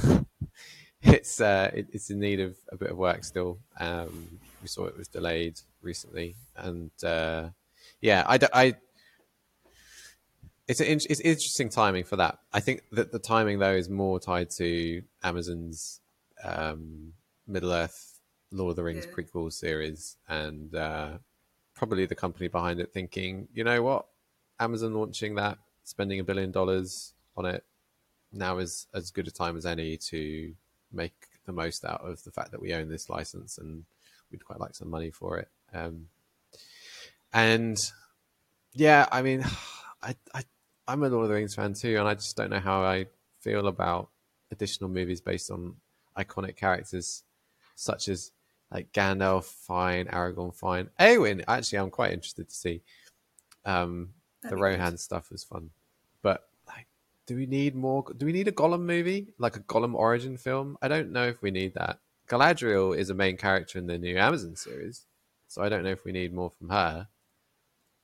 it's 1.03 1.41
uh, 1.41 1.71
it, 1.75 1.87
it's 1.93 2.11
in 2.11 2.21
need 2.21 2.41
of 2.41 2.57
a 2.71 2.77
bit 2.77 2.91
of 2.91 2.97
work 2.97 3.25
still. 3.25 3.59
Um, 3.81 4.39
we 4.63 4.69
saw 4.69 4.87
it 4.87 4.97
was 4.97 5.09
delayed 5.09 5.61
recently, 5.83 6.35
and 6.57 6.91
uh, 7.05 7.49
yeah, 8.01 8.25
I, 8.27 8.39
I- 8.53 8.75
it's 10.67 10.81
an, 10.81 10.87
in- 10.87 11.01
it's 11.09 11.21
interesting 11.21 11.71
timing 11.71 12.05
for 12.05 12.17
that. 12.17 12.39
I 12.53 12.61
think 12.61 12.83
that 12.93 13.11
the 13.11 13.19
timing 13.19 13.59
though 13.59 13.73
is 13.75 13.89
more 13.89 14.21
tied 14.21 14.51
to 14.51 15.03
Amazon's 15.23 16.01
um, 16.45 17.15
Middle 17.47 17.73
Earth 17.73 18.19
Lord 18.51 18.71
of 18.73 18.77
the 18.77 18.83
Rings 18.83 19.07
Yeah. 19.07 19.13
prequel 19.15 19.53
series, 19.53 20.17
and 20.29 20.75
uh, 20.75 21.19
probably 21.75 22.05
the 22.07 22.15
company 22.15 22.49
behind 22.49 22.81
it 22.81 22.93
thinking, 22.93 23.49
you 23.55 23.65
know 23.65 23.83
what, 23.83 24.07
Amazon 24.61 24.93
launching 24.95 25.37
that, 25.37 25.59
spending 25.89 26.21
a 26.21 26.25
billion 26.25 26.53
dollars 26.53 27.15
on 27.37 27.47
it, 27.47 27.65
now 28.31 28.59
is 28.59 28.87
as 28.93 29.11
good 29.11 29.27
a 29.27 29.31
time 29.31 29.57
as 29.57 29.65
any 29.65 29.97
to 29.97 30.53
make 30.93 31.15
the 31.47 31.53
most 31.53 31.85
out 31.85 32.03
of 32.03 32.23
the 32.25 32.31
fact 32.31 32.51
that 32.51 32.61
we 32.61 32.75
own 32.75 32.91
this 32.91 33.09
license 33.09 33.57
and 33.57 33.85
we'd 34.31 34.45
quite 34.45 34.61
like 34.61 34.75
some 34.75 34.91
money 34.91 35.11
for 35.11 35.39
it. 35.39 35.49
Um, 35.73 36.09
and 37.33 37.79
yeah, 38.75 39.07
I 39.11 39.23
mean, 39.23 39.45
I, 40.03 40.15
I 40.35 40.43
I'm 40.87 41.03
a 41.03 41.09
Lord 41.09 41.25
of 41.25 41.29
the 41.29 41.35
Rings 41.35 41.55
fan 41.55 41.73
too, 41.73 41.97
and 41.99 42.07
I 42.07 42.15
just 42.15 42.37
don't 42.37 42.51
know 42.51 42.61
how 42.61 42.83
I 42.83 43.07
feel 43.41 43.67
about 43.67 44.11
additional 44.51 44.91
movies 44.91 45.21
based 45.23 45.51
on 45.51 45.77
iconic 46.17 46.57
characters 46.57 47.25
such 47.75 48.09
as 48.09 48.33
like 48.71 48.93
Gandalf, 48.93 49.45
fine, 49.45 50.07
Aragorn, 50.07 50.55
fine, 50.55 50.91
Eowyn. 51.01 51.45
Actually, 51.49 51.79
I'm 51.79 51.91
quite 51.91 52.13
interested 52.13 52.49
to 52.49 52.55
see. 52.55 52.83
Um, 53.65 54.11
the 54.43 54.51
be 54.51 54.55
good. 54.55 54.63
Rohan 54.63 54.97
stuff 54.99 55.31
was 55.31 55.45
fun, 55.45 55.71
do 57.29 57.37
we 57.37 57.45
need 57.45 57.75
more? 57.77 58.03
Do 58.17 58.25
we 58.25 58.33
need 58.33 58.49
a 58.49 58.53
Gollum 58.53 58.81
movie, 58.81 59.29
like 59.37 59.55
a 59.55 59.61
Gollum 59.61 59.95
origin 59.95 60.39
film? 60.39 60.79
I 60.81 60.89
don't 60.89 61.13
know 61.13 61.27
if 61.29 61.43
we 61.43 61.51
need 61.51 61.75
that. 61.75 61.99
Galadriel 62.27 62.97
is 62.97 63.11
a 63.11 63.15
main 63.15 63.37
character 63.37 63.79
in 63.79 63.87
the 63.87 63.99
new 63.99 64.17
Amazon 64.17 64.57
series, 64.57 65.05
so 65.47 65.63
I 65.63 65.69
don't 65.69 65.85
know 65.85 65.91
if 65.91 66.07
we 66.07 66.13
need 66.13 66.33
more 66.33 66.51
from 66.51 66.71
her. 66.71 67.09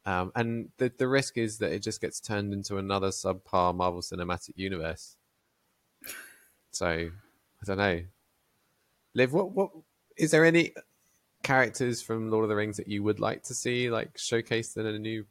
Um, 0.05 0.31
and 0.35 0.69
the 0.77 0.93
the 0.99 1.09
risk 1.09 1.39
is 1.39 1.57
that 1.59 1.73
it 1.73 1.83
just 1.83 2.03
gets 2.03 2.21
turned 2.21 2.53
into 2.53 2.77
another 2.77 3.09
subpar 3.09 3.75
Marvel 3.75 4.03
Cinematic 4.03 4.53
Universe. 4.57 5.17
So 6.71 6.87
I 6.87 7.65
don't 7.65 7.79
know. 7.79 8.03
Liv, 9.15 9.33
what 9.33 9.53
what 9.53 9.71
is 10.19 10.33
there 10.33 10.45
any 10.45 10.75
characters 11.43 12.03
from 12.03 12.31
Lord 12.31 12.45
of 12.45 12.51
the 12.51 12.57
Rings 12.57 12.77
that 12.77 12.89
you 12.89 13.03
would 13.03 13.21
like 13.21 13.43
to 13.45 13.55
see 13.55 13.91
like 13.91 14.19
showcased 14.19 14.77
in 14.77 14.85
a 14.85 14.99
new 14.99 15.25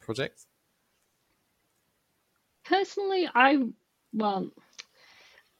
project? 0.00 0.44
Personally, 2.68 3.28
I 3.34 3.64
well, 4.12 4.50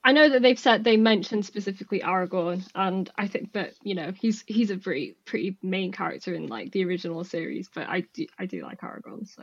I 0.04 0.12
know 0.12 0.28
that 0.28 0.42
they've 0.42 0.58
said 0.58 0.84
they 0.84 0.96
mentioned 0.96 1.44
specifically 1.46 2.00
Aragorn, 2.00 2.66
and 2.74 3.10
I 3.16 3.26
think 3.28 3.52
that 3.54 3.72
you 3.82 3.94
know 3.94 4.12
he's 4.20 4.44
he's 4.46 4.70
a 4.70 4.76
pretty 4.76 5.16
pretty 5.24 5.56
main 5.62 5.90
character 5.92 6.34
in 6.34 6.46
like 6.48 6.70
the 6.72 6.84
original 6.84 7.24
series, 7.24 7.68
but 7.74 7.88
I 7.88 8.00
do 8.12 8.26
I 8.38 8.46
do 8.46 8.62
like 8.62 8.80
Aragorn, 8.82 9.26
so 9.26 9.42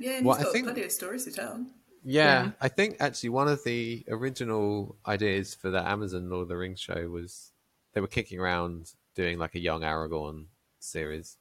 Yeah, 0.00 0.16
and 0.18 0.26
Well, 0.26 0.36
he's 0.36 0.42
I 0.42 0.44
got 0.48 0.52
think- 0.52 0.66
plenty 0.66 0.82
of 0.84 0.92
stories 0.92 1.24
to 1.24 1.30
tell. 1.32 1.64
Yeah, 2.02 2.44
Yeah. 2.44 2.50
I 2.60 2.68
think 2.68 2.96
actually 3.00 3.30
one 3.30 3.48
of 3.48 3.62
the 3.64 4.04
original 4.08 4.96
ideas 5.06 5.54
for 5.54 5.70
the 5.70 5.80
Amazon 5.86 6.28
Lord 6.28 6.42
of 6.42 6.48
the 6.48 6.56
Rings 6.56 6.80
show 6.80 7.08
was 7.08 7.52
they 7.92 8.00
were 8.00 8.08
kicking 8.08 8.38
around 8.40 8.92
doing 9.14 9.38
like 9.38 9.54
a 9.54 9.60
young 9.60 9.82
Aragorn 9.82 10.46
series. 10.80 11.38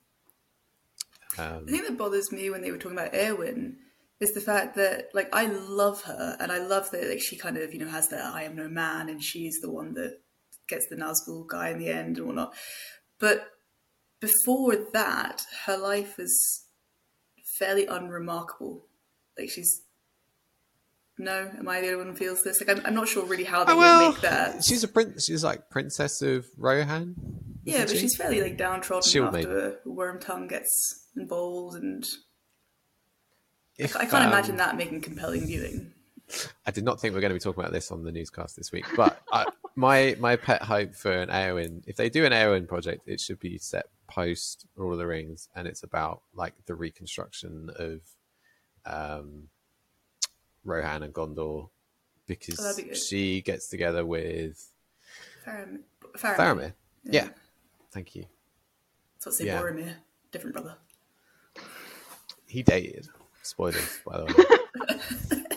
Um, 1.38 1.66
The 1.66 1.72
thing 1.72 1.84
that 1.84 1.98
bothers 1.98 2.32
me 2.32 2.50
when 2.50 2.62
they 2.62 2.72
were 2.72 2.78
talking 2.78 2.98
about 2.98 3.13
Eowyn 3.13 3.75
is 4.20 4.34
the 4.34 4.42
fact 4.42 4.75
that, 4.75 5.10
like, 5.13 5.30
I 5.34 5.46
love 5.46 6.04
her, 6.04 6.38
and 6.40 6.52
I 6.52 6.60
love 6.60 6.92
that, 6.92 7.08
like, 7.10 7.22
she 7.22 7.36
kind 7.36 7.58
of, 7.58 7.74
you 7.74 7.80
know, 7.80 7.90
has 7.90 8.08
the 8.10 8.18
"I 8.18 8.44
am 8.44 8.56
no 8.56 8.68
man," 8.68 9.10
and 9.10 9.22
she's 9.22 9.60
the 9.62 9.72
one 9.72 9.94
that 9.96 10.22
gets 10.68 10.88
the 10.90 10.96
Nazgul 10.96 11.48
guy 11.48 11.70
in 11.70 11.80
the 11.80 11.90
end 11.90 12.18
and 12.18 12.28
whatnot. 12.28 12.54
But 13.20 13.48
before 14.20 14.75
that, 14.94 15.42
her 15.66 15.78
life 15.78 16.20
is 16.20 16.66
fairly 17.58 17.86
unremarkable. 17.86 18.88
Like, 19.38 19.50
she's 19.50 19.82
no, 21.18 21.52
am 21.58 21.70
I 21.70 21.82
the 21.82 21.88
only 21.88 21.98
one 21.98 22.08
who 22.08 22.16
feels 22.16 22.44
this? 22.44 22.60
Like, 22.60 22.75
I'm, 22.75 22.86
I'm 22.86 22.96
not 22.96 23.08
sure 23.08 23.24
really 23.25 23.44
how 23.44 23.63
they 23.63 23.74
oh, 23.74 23.75
would 23.75 23.82
well, 23.82 24.12
make 24.12 24.22
that. 24.22 24.63
she's 24.63 24.84
a 24.84 24.88
prince. 24.88 25.25
She's 25.25 25.44
like 25.44 25.70
princess 25.70 26.22
of 26.22 26.48
Rohan. 26.58 27.16
Yeah, 27.63 27.86
but 27.86 27.91
she? 27.91 27.98
she's 28.00 28.15
fairly 28.15 28.41
like 28.41 28.58
downtrodden 28.58 29.10
Shield 29.10 29.36
after 29.36 29.79
a 29.86 29.89
Worm 29.89 30.20
Tongue 30.20 30.48
gets 30.48 31.08
involved, 31.15 31.77
and 31.77 32.05
If, 33.77 33.96
I 33.96 34.05
can't 34.05 34.25
um, 34.25 34.32
imagine 34.32 34.58
that 34.58 34.77
making 34.77 35.01
compelling 35.01 35.46
viewing. 35.46 35.91
I 36.65 36.72
did 36.72 36.84
not 36.84 37.00
think 37.00 37.13
we 37.13 37.17
are 37.17 37.22
going 37.22 37.32
to 37.32 37.36
be 37.36 37.39
talking 37.39 37.62
about 37.62 37.74
this 37.74 37.91
on 37.91 38.03
the 38.03 38.12
newscast 38.12 38.55
this 38.55 38.72
week, 38.72 38.86
but 38.96 39.22
I, 39.32 39.46
my 39.75 40.15
my 40.20 40.36
pet 40.36 40.62
hope 40.62 40.96
for 40.96 41.12
an 41.12 41.29
Eowyn, 41.29 41.84
if 41.86 41.96
they 41.96 42.10
do 42.10 42.25
an 42.25 42.32
Eowyn 42.32 42.67
project, 42.67 43.08
it 43.08 43.20
should 43.20 43.39
be 43.39 43.58
set 43.58 43.86
post 44.08 44.65
Lord 44.75 44.93
of 44.93 45.00
the 45.00 45.08
Rings, 45.08 45.50
and 45.55 45.67
it's 45.67 45.84
about 45.84 46.22
like 46.34 46.53
the 46.65 46.75
reconstruction 46.75 47.70
of 47.77 48.01
um, 48.86 49.50
Rohan 50.63 51.03
and 51.03 51.13
Gondor 51.13 51.70
because 52.25 52.60
Oh, 52.60 52.75
be 52.75 52.96
she 52.96 53.41
gets 53.41 53.67
together 53.67 54.05
with 54.05 54.72
Faramir. 55.46 55.79
Faramir. 56.17 56.36
Faramir. 56.38 56.74
Yeah. 57.03 57.29
Thank 57.94 58.16
you. 58.16 58.26
So 59.20 59.30
let's 59.30 59.38
say 59.38 59.46
Yeah. 59.46 59.62
Boromir, 59.62 59.94
different 60.32 60.54
brother. 60.56 60.76
He 62.48 62.64
dated. 62.64 63.08
Spoilers, 63.44 64.00
by 64.06 64.18
the 64.18 64.26
way. 64.26 64.34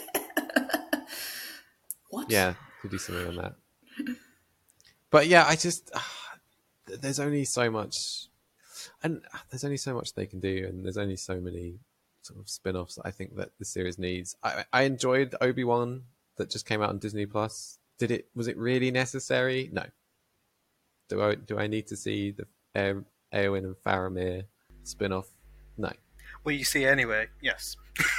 What? 2.10 2.30
yeah, 2.30 2.54
could 2.80 2.90
do 2.92 2.98
something 2.98 3.26
on 3.26 3.36
that. 3.36 3.54
But 5.10 5.26
yeah, 5.26 5.44
I 5.46 5.56
just 5.56 5.90
ah, 5.94 6.38
there's 6.86 7.20
only 7.20 7.44
so 7.44 7.70
much, 7.70 8.28
and 9.02 9.22
ah, 9.34 9.42
there's 9.50 9.64
only 9.64 9.76
so 9.76 9.94
much 9.94 10.14
they 10.14 10.24
can 10.26 10.40
do, 10.40 10.64
and 10.68 10.84
there's 10.84 10.96
only 10.96 11.16
so 11.16 11.40
many 11.40 11.74
sort 12.22 12.40
of 12.40 12.48
spin-offs 12.48 12.94
that 12.94 13.06
I 13.06 13.10
think 13.10 13.36
that 13.36 13.50
the 13.58 13.64
series 13.64 13.98
needs. 13.98 14.34
I, 14.42 14.64
I 14.72 14.82
enjoyed 14.82 15.34
Obi 15.40 15.64
Wan 15.64 16.04
that 16.36 16.48
just 16.48 16.64
came 16.66 16.80
out 16.80 16.88
on 16.88 16.98
Disney 16.98 17.26
Plus. 17.26 17.78
Did 17.98 18.10
it? 18.10 18.28
Was 18.34 18.48
it 18.48 18.56
really 18.56 18.90
necessary? 18.90 19.68
No. 19.72 19.84
Do 21.08 21.22
I 21.22 21.34
do 21.34 21.58
I 21.58 21.66
need 21.66 21.86
to 21.88 21.96
see 21.96 22.32
the 22.32 22.46
um, 22.74 23.06
Eowyn 23.32 23.64
and 23.64 23.76
Faramir 23.84 24.44
spin-off? 24.84 25.28
No. 25.76 25.92
Well, 26.44 26.54
you 26.54 26.64
see 26.64 26.84
anyway. 26.84 27.28
Yes. 27.40 27.76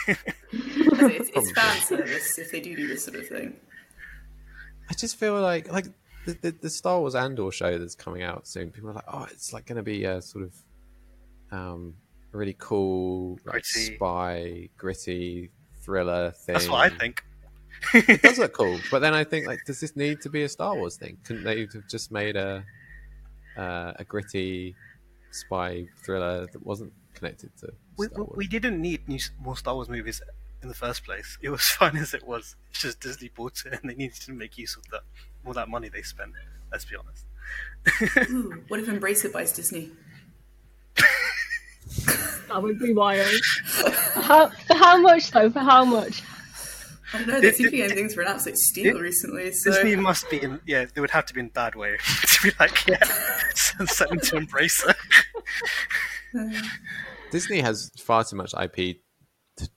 It's, 0.07 1.29
it's 1.33 1.51
fan 1.51 1.81
service 1.81 2.37
if 2.39 2.51
they 2.51 2.59
do 2.59 2.75
do 2.75 2.87
this 2.87 3.05
sort 3.05 3.17
of 3.17 3.27
thing. 3.27 3.55
I 4.89 4.93
just 4.93 5.17
feel 5.17 5.39
like 5.39 5.71
like 5.71 5.85
the, 6.25 6.37
the, 6.41 6.51
the 6.51 6.69
Star 6.69 6.99
Wars 6.99 7.15
Andor 7.15 7.51
show 7.51 7.77
that's 7.77 7.95
coming 7.95 8.23
out 8.23 8.47
soon. 8.47 8.71
People 8.71 8.89
are 8.89 8.93
like, 8.93 9.05
oh, 9.11 9.27
it's 9.31 9.53
like 9.53 9.65
going 9.65 9.77
to 9.77 9.83
be 9.83 10.05
a 10.05 10.21
sort 10.21 10.45
of 10.45 10.53
um, 11.51 11.93
really 12.31 12.55
cool, 12.57 13.39
like 13.45 13.63
Gritty. 13.63 13.95
spy, 13.95 14.69
gritty 14.77 15.51
thriller 15.83 16.31
thing. 16.31 16.53
That's 16.53 16.69
what 16.69 16.91
I 16.91 16.95
think. 16.95 17.23
It 17.93 18.21
does 18.23 18.39
look 18.39 18.53
cool, 18.53 18.79
but 18.89 18.99
then 18.99 19.13
I 19.13 19.23
think 19.23 19.45
like, 19.45 19.59
does 19.65 19.79
this 19.79 19.95
need 19.95 20.21
to 20.21 20.29
be 20.29 20.43
a 20.43 20.49
Star 20.49 20.75
Wars 20.75 20.97
thing? 20.97 21.17
Couldn't 21.23 21.43
they 21.43 21.59
have 21.61 21.87
just 21.87 22.11
made 22.11 22.35
a 22.35 22.65
uh, 23.57 23.93
a 23.97 24.03
gritty 24.03 24.75
spy 25.31 25.85
thriller 26.03 26.47
that 26.51 26.65
wasn't 26.65 26.93
connected 27.13 27.49
to 27.59 27.73
We, 27.97 28.07
Star 28.07 28.17
we, 28.19 28.23
Wars? 28.25 28.37
we 28.37 28.47
didn't 28.47 28.81
need 28.81 29.07
new, 29.07 29.19
more 29.39 29.57
Star 29.57 29.75
Wars 29.75 29.89
movies 29.89 30.21
in 30.61 30.69
the 30.69 30.75
first 30.75 31.03
place. 31.03 31.37
It 31.41 31.49
was 31.49 31.61
fine 31.79 31.97
as 31.97 32.13
it 32.13 32.25
was. 32.25 32.55
It's 32.71 32.81
just 32.81 32.99
Disney 32.99 33.29
bought 33.35 33.63
it, 33.65 33.79
and 33.81 33.89
they 33.89 33.95
needed 33.95 34.21
to 34.21 34.31
make 34.33 34.57
use 34.57 34.75
of 34.75 34.83
that 34.91 35.01
all 35.45 35.53
that 35.53 35.69
money 35.69 35.89
they 35.89 36.01
spent. 36.01 36.31
Let's 36.71 36.85
be 36.85 36.95
honest. 36.95 37.25
Ooh, 38.29 38.63
what 38.67 38.79
if 38.79 38.87
Embracer 38.87 39.31
buys 39.31 39.53
Disney? 39.53 39.91
That 42.49 42.61
would 42.63 42.79
be 42.79 42.93
wild. 42.93 43.27
how, 44.15 44.49
for 44.49 44.73
how 44.73 44.97
much 45.01 45.31
though? 45.31 45.49
For 45.49 45.59
how 45.59 45.83
much? 45.85 46.21
I 47.13 47.17
don't 47.19 47.27
know. 47.27 47.39
They 47.41 47.51
seem 47.51 47.67
to 47.67 47.71
be 47.71 47.77
getting 47.77 47.95
things 47.95 48.13
for 48.13 48.21
an 48.21 48.27
absolute 48.27 48.57
steal 48.57 48.99
recently. 48.99 49.51
So 49.53 49.71
Disney 49.71 49.95
must 49.95 50.29
be 50.29 50.41
in. 50.41 50.59
Yeah, 50.65 50.85
they 50.93 51.01
would 51.01 51.11
have 51.11 51.25
to 51.27 51.33
be 51.33 51.39
in 51.39 51.49
bad 51.49 51.75
way 51.75 51.97
to 52.27 52.39
be 52.43 52.51
like, 52.59 52.85
yeah, 52.87 53.03
send 53.55 54.09
them 54.11 54.19
to 54.19 54.37
embrace 54.37 54.83
it. 54.85 54.95
Disney 57.31 57.61
has 57.61 57.91
far 57.97 58.23
too 58.23 58.35
much 58.35 58.53
IP 58.53 58.97
to 59.57 59.69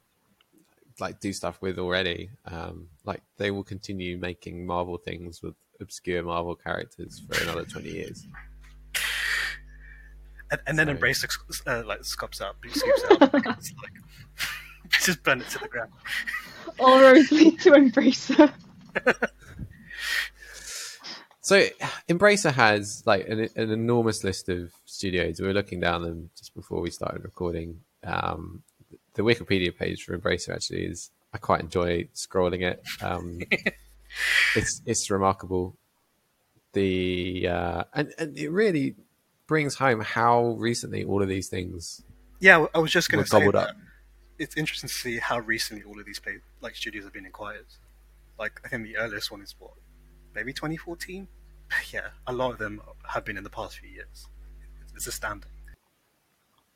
like 0.98 1.20
do 1.20 1.32
stuff 1.32 1.60
with 1.62 1.78
already. 1.78 2.30
Um, 2.46 2.88
like 3.04 3.22
they 3.36 3.50
will 3.50 3.64
continue 3.64 4.18
making 4.18 4.66
Marvel 4.66 4.98
things 4.98 5.40
with 5.42 5.54
obscure 5.80 6.22
Marvel 6.22 6.56
characters 6.56 7.22
for 7.28 7.42
another 7.42 7.64
twenty 7.64 7.90
years. 7.90 8.26
And, 10.50 10.60
and 10.66 10.78
then 10.78 10.86
Sorry. 10.86 10.96
embrace 10.96 11.22
it, 11.22 11.32
uh, 11.68 11.84
like 11.86 12.04
scopes 12.04 12.40
out, 12.40 12.56
scoops 12.68 13.04
out. 13.08 13.22
It's 13.22 13.72
like, 13.80 13.92
just 15.00 15.22
burn 15.22 15.40
it 15.40 15.48
to 15.50 15.58
the 15.58 15.68
ground. 15.68 15.92
All 16.80 17.00
roads 17.00 17.30
lead 17.30 17.60
to 17.60 17.70
Embracer. 17.70 18.52
So 21.42 21.66
Embracer 22.08 22.52
has 22.52 23.02
like 23.06 23.26
an, 23.28 23.48
an 23.56 23.70
enormous 23.72 24.22
list 24.22 24.48
of 24.48 24.72
studios. 24.84 25.40
We 25.40 25.48
were 25.48 25.52
looking 25.52 25.80
down 25.80 26.02
them 26.02 26.30
just 26.38 26.54
before 26.54 26.80
we 26.80 26.90
started 26.90 27.24
recording. 27.24 27.80
Um, 28.04 28.62
the 29.14 29.22
Wikipedia 29.22 29.76
page 29.76 30.04
for 30.04 30.16
Embracer 30.16 30.50
actually 30.54 30.84
is 30.84 31.10
I 31.34 31.38
quite 31.38 31.60
enjoy 31.62 32.04
scrolling 32.14 32.62
it. 32.62 32.84
Um, 33.02 33.40
it's 34.54 34.80
it's 34.86 35.10
remarkable. 35.10 35.76
The 36.72 37.48
uh, 37.48 37.84
and 37.94 38.12
and 38.16 38.38
it 38.38 38.50
really 38.50 38.94
brings 39.48 39.74
home 39.74 40.02
how 40.02 40.50
recently 40.50 41.02
all 41.02 41.20
of 41.20 41.28
these 41.28 41.48
things 41.48 42.00
Yeah, 42.38 42.66
I 42.72 42.78
was 42.78 42.92
just 42.92 43.10
going 43.10 43.24
to 43.24 43.28
say 43.28 43.44
that. 43.44 43.54
up. 43.56 43.76
It's 44.40 44.56
interesting 44.56 44.88
to 44.88 44.94
see 44.94 45.18
how 45.18 45.38
recently 45.38 45.84
all 45.84 46.00
of 46.00 46.06
these 46.06 46.18
pay, 46.18 46.38
like 46.62 46.74
studios 46.74 47.04
have 47.04 47.12
been 47.12 47.26
acquired. 47.26 47.66
Like 48.38 48.60
I 48.64 48.68
think 48.68 48.84
the 48.84 48.96
earliest 48.96 49.30
one 49.30 49.42
is 49.42 49.54
what, 49.58 49.74
maybe 50.34 50.52
2014. 50.52 51.28
Yeah, 51.92 52.08
a 52.26 52.32
lot 52.32 52.50
of 52.50 52.58
them 52.58 52.80
have 53.04 53.24
been 53.24 53.36
in 53.36 53.44
the 53.44 53.50
past 53.50 53.78
few 53.78 53.88
years. 53.88 54.26
It's 54.96 55.06
astounding. 55.06 55.50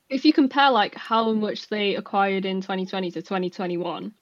If 0.08 0.24
you 0.24 0.32
compare 0.32 0.70
like 0.70 0.94
how 0.94 1.32
much 1.32 1.68
they 1.68 1.96
acquired 1.96 2.44
in 2.44 2.60
2020 2.60 3.10
to 3.12 3.22
2021, 3.22 4.12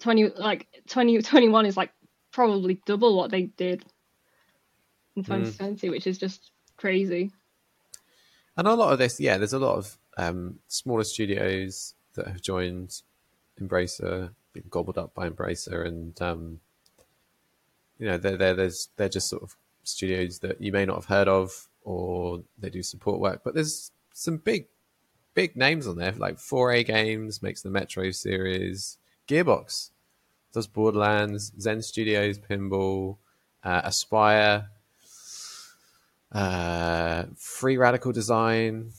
20 0.00 0.28
like 0.30 0.66
2021 0.88 1.66
is 1.66 1.76
like 1.76 1.92
probably 2.32 2.80
double 2.86 3.16
what 3.16 3.30
they 3.30 3.42
did 3.42 3.84
in 5.14 5.22
2020, 5.22 5.90
which 5.90 6.06
is 6.06 6.18
just 6.18 6.50
crazy. 6.76 7.30
And 8.56 8.66
a 8.66 8.74
lot 8.74 8.92
of 8.92 8.98
this, 8.98 9.20
yeah, 9.20 9.36
there's 9.36 9.52
a 9.52 9.58
lot 9.58 9.76
of 9.76 9.98
um, 10.16 10.58
smaller 10.66 11.04
studios 11.04 11.94
that 12.18 12.28
have 12.28 12.42
joined 12.42 13.02
Embracer, 13.60 14.30
been 14.52 14.64
gobbled 14.70 14.98
up 14.98 15.14
by 15.14 15.28
Embracer, 15.28 15.86
and 15.86 16.20
um, 16.20 16.60
you 17.98 18.06
know, 18.06 18.18
they're, 18.18 18.36
they're 18.36 18.54
there's 18.54 18.88
they're 18.96 19.08
just 19.08 19.28
sort 19.28 19.42
of 19.42 19.56
studios 19.82 20.40
that 20.40 20.60
you 20.60 20.72
may 20.72 20.84
not 20.84 20.96
have 20.96 21.06
heard 21.06 21.28
of, 21.28 21.68
or 21.82 22.42
they 22.58 22.70
do 22.70 22.82
support 22.82 23.20
work. 23.20 23.40
But 23.42 23.54
there's 23.54 23.90
some 24.12 24.36
big, 24.36 24.66
big 25.34 25.56
names 25.56 25.86
on 25.86 25.96
there, 25.96 26.12
like 26.12 26.36
4A 26.36 26.86
Games 26.86 27.42
makes 27.42 27.62
the 27.62 27.70
Metro 27.70 28.10
series, 28.10 28.98
Gearbox 29.26 29.90
does 30.52 30.66
Borderlands, 30.66 31.52
Zen 31.60 31.82
Studios 31.82 32.38
Pinball, 32.38 33.16
uh, 33.62 33.82
Aspyr, 33.82 34.66
uh, 36.32 37.24
Free 37.36 37.76
Radical 37.76 38.12
Design, 38.12 38.90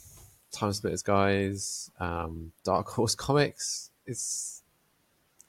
Time 0.51 0.73
Splitters 0.73 1.03
guys, 1.03 1.91
um, 1.99 2.51
Dark 2.63 2.88
Horse 2.89 3.15
Comics. 3.27 3.91
It's 4.05 4.63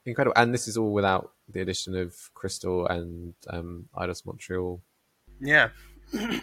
incredible, 0.04 0.34
and 0.36 0.52
this 0.52 0.68
is 0.68 0.76
all 0.76 0.92
without 0.92 1.32
the 1.48 1.60
addition 1.60 1.96
of 1.96 2.14
Crystal 2.34 2.86
and 2.86 3.34
um, 3.48 3.88
Eidos 3.96 4.26
Montreal. 4.26 4.80
Yeah, 5.40 5.70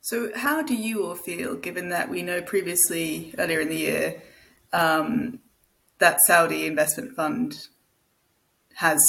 So, 0.00 0.30
how 0.34 0.62
do 0.62 0.74
you 0.74 1.06
all 1.06 1.14
feel, 1.14 1.54
given 1.54 1.88
that 1.90 2.08
we 2.08 2.22
know 2.22 2.42
previously, 2.42 3.34
earlier 3.38 3.60
in 3.60 3.68
the 3.68 3.76
year, 3.76 4.22
um, 4.72 5.40
that 5.98 6.18
Saudi 6.26 6.66
investment 6.66 7.14
fund 7.14 7.68
has, 8.74 9.02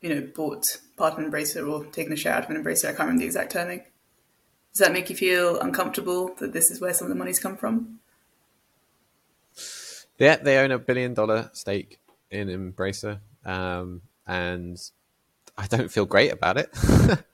you 0.00 0.14
know, 0.14 0.28
bought 0.34 0.64
part 0.96 1.14
of 1.14 1.18
an 1.18 1.30
Embracer 1.30 1.68
or 1.68 1.84
taken 1.86 2.12
a 2.12 2.16
share 2.16 2.34
out 2.34 2.44
of 2.44 2.50
an 2.50 2.62
Embracer? 2.62 2.84
I 2.84 2.88
can't 2.88 3.00
remember 3.00 3.20
the 3.20 3.26
exact 3.26 3.52
terming. 3.52 3.82
Does 4.72 4.86
that 4.86 4.92
make 4.92 5.10
you 5.10 5.16
feel 5.16 5.58
uncomfortable 5.58 6.34
that 6.38 6.52
this 6.52 6.70
is 6.70 6.80
where 6.80 6.92
some 6.94 7.06
of 7.06 7.08
the 7.08 7.16
money's 7.16 7.40
come 7.40 7.56
from? 7.56 7.98
Yeah, 10.18 10.36
they 10.36 10.58
own 10.58 10.70
a 10.70 10.78
billion 10.78 11.14
dollar 11.14 11.50
stake 11.52 11.98
in 12.30 12.48
Embracer, 12.48 13.20
um, 13.44 14.02
and 14.26 14.78
I 15.56 15.66
don't 15.66 15.90
feel 15.90 16.04
great 16.04 16.32
about 16.32 16.58
it. 16.58 16.68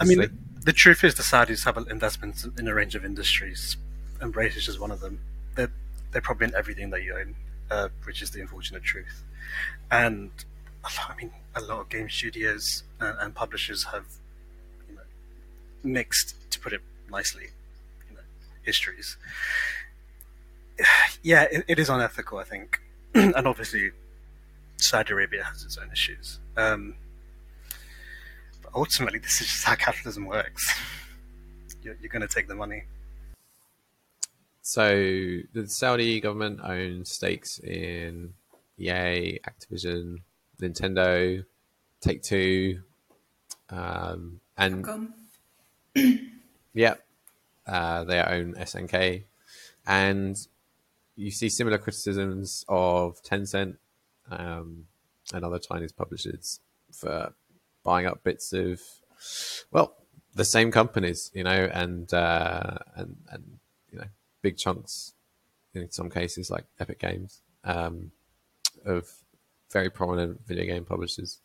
I 0.00 0.04
mean, 0.04 0.38
the 0.62 0.72
truth 0.72 1.04
is 1.04 1.14
the 1.14 1.22
Saudis 1.22 1.64
have 1.64 1.76
investments 1.88 2.46
in 2.58 2.68
a 2.68 2.74
range 2.74 2.94
of 2.94 3.04
industries. 3.04 3.76
Embracer 4.20 4.56
is 4.56 4.66
just 4.66 4.80
one 4.80 4.90
of 4.90 5.00
them. 5.00 5.20
They're 5.56 5.72
they're 6.12 6.22
probably 6.22 6.46
in 6.46 6.54
everything 6.54 6.90
that 6.90 7.02
you 7.02 7.16
own, 7.16 7.34
uh, 7.70 7.88
which 8.04 8.22
is 8.22 8.30
the 8.30 8.40
unfortunate 8.40 8.82
truth. 8.82 9.24
And 9.90 10.30
I 10.84 11.14
mean, 11.16 11.32
a 11.54 11.60
lot 11.60 11.80
of 11.80 11.88
game 11.88 12.08
studios 12.08 12.84
and, 13.00 13.16
and 13.18 13.34
publishers 13.34 13.84
have, 13.84 14.04
you 14.04 14.04
know, 14.04 14.14
mixed, 15.84 16.34
to 16.50 16.60
put 16.60 16.72
it 16.72 16.80
nicely, 17.10 17.48
you 18.08 18.16
know, 18.16 18.22
histories. 18.62 19.16
Yeah, 21.22 21.44
it, 21.50 21.64
it 21.68 21.78
is 21.78 21.88
unethical, 21.88 22.36
I 22.36 22.44
think, 22.44 22.82
and 23.14 23.46
obviously, 23.46 23.92
Saudi 24.76 25.14
Arabia 25.14 25.42
has 25.44 25.64
its 25.64 25.78
own 25.78 25.90
issues. 25.90 26.38
Um, 26.58 26.96
but 28.62 28.72
ultimately, 28.74 29.20
this 29.20 29.40
is 29.40 29.46
just 29.46 29.64
how 29.64 29.74
capitalism 29.74 30.26
works. 30.26 30.62
You're, 31.82 31.96
you're 32.02 32.10
going 32.10 32.26
to 32.26 32.28
take 32.28 32.46
the 32.48 32.54
money. 32.54 32.84
So 34.60 34.88
the 35.52 35.66
Saudi 35.66 36.20
government 36.20 36.60
owns 36.62 37.10
stakes 37.10 37.58
in 37.58 38.34
EA, 38.78 39.38
Activision, 39.46 40.20
Nintendo, 40.60 41.44
Take 42.00 42.22
Two, 42.22 42.82
um, 43.70 44.40
and 44.56 44.84
Come. 44.84 45.14
Yeah, 46.74 46.94
uh, 47.66 48.04
they 48.04 48.20
own 48.20 48.54
SNK, 48.54 49.24
and 49.86 50.36
you 51.16 51.30
see 51.30 51.48
similar 51.48 51.78
criticisms 51.78 52.64
of 52.68 53.22
Tencent. 53.22 53.76
Um, 54.30 54.86
and 55.32 55.44
other 55.44 55.58
Chinese 55.58 55.92
publishers 55.92 56.60
for 56.92 57.32
buying 57.82 58.06
up 58.06 58.22
bits 58.22 58.52
of, 58.52 58.80
well, 59.70 59.94
the 60.34 60.44
same 60.44 60.70
companies, 60.70 61.30
you 61.32 61.44
know, 61.44 61.68
and 61.72 62.12
uh, 62.12 62.78
and 62.96 63.16
and 63.30 63.58
you 63.90 63.98
know, 63.98 64.06
big 64.42 64.56
chunks 64.56 65.14
in 65.74 65.90
some 65.90 66.10
cases 66.10 66.50
like 66.50 66.64
Epic 66.80 66.98
Games 66.98 67.40
um, 67.64 68.10
of 68.84 69.08
very 69.70 69.90
prominent 69.90 70.44
video 70.46 70.66
game 70.66 70.84
publishers. 70.84 71.40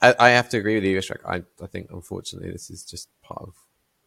I, 0.00 0.28
have 0.30 0.48
to 0.50 0.58
agree 0.58 0.76
with 0.76 0.84
you, 0.84 0.96
Ishraq. 0.96 1.24
I, 1.26 1.42
I 1.62 1.66
think 1.66 1.90
unfortunately 1.90 2.50
this 2.52 2.70
is 2.70 2.84
just 2.84 3.08
part 3.22 3.42
of 3.42 3.54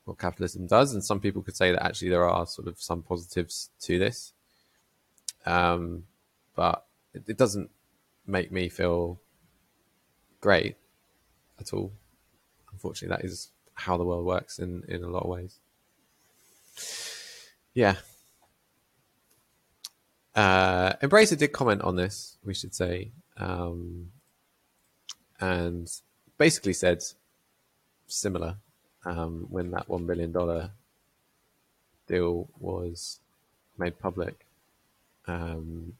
what 0.05 0.17
capitalism 0.17 0.67
does, 0.67 0.93
and 0.93 1.03
some 1.03 1.19
people 1.19 1.41
could 1.41 1.57
say 1.57 1.71
that 1.71 1.83
actually 1.83 2.09
there 2.09 2.27
are 2.27 2.47
sort 2.47 2.67
of 2.67 2.81
some 2.81 3.03
positives 3.03 3.69
to 3.81 3.99
this, 3.99 4.33
um, 5.45 6.03
but 6.55 6.85
it, 7.13 7.23
it 7.27 7.37
doesn't 7.37 7.69
make 8.25 8.51
me 8.51 8.69
feel 8.69 9.19
great 10.39 10.77
at 11.59 11.73
all. 11.73 11.91
Unfortunately, 12.71 13.15
that 13.15 13.25
is 13.25 13.51
how 13.73 13.97
the 13.97 14.05
world 14.05 14.25
works 14.25 14.59
in 14.59 14.83
in 14.87 15.03
a 15.03 15.09
lot 15.09 15.23
of 15.23 15.29
ways. 15.29 15.59
Yeah. 17.73 17.95
Uh, 20.33 20.93
Embracer 21.01 21.37
did 21.37 21.51
comment 21.51 21.81
on 21.81 21.95
this, 21.97 22.37
we 22.43 22.53
should 22.53 22.73
say, 22.73 23.11
um, 23.37 24.11
and 25.41 25.91
basically 26.37 26.73
said 26.73 27.03
similar 28.07 28.55
um, 29.05 29.47
when 29.49 29.71
that 29.71 29.89
one 29.89 30.05
billion 30.05 30.31
dollar 30.31 30.71
deal 32.07 32.47
was 32.59 33.19
made 33.77 33.99
public. 33.99 34.45
Um, 35.27 35.93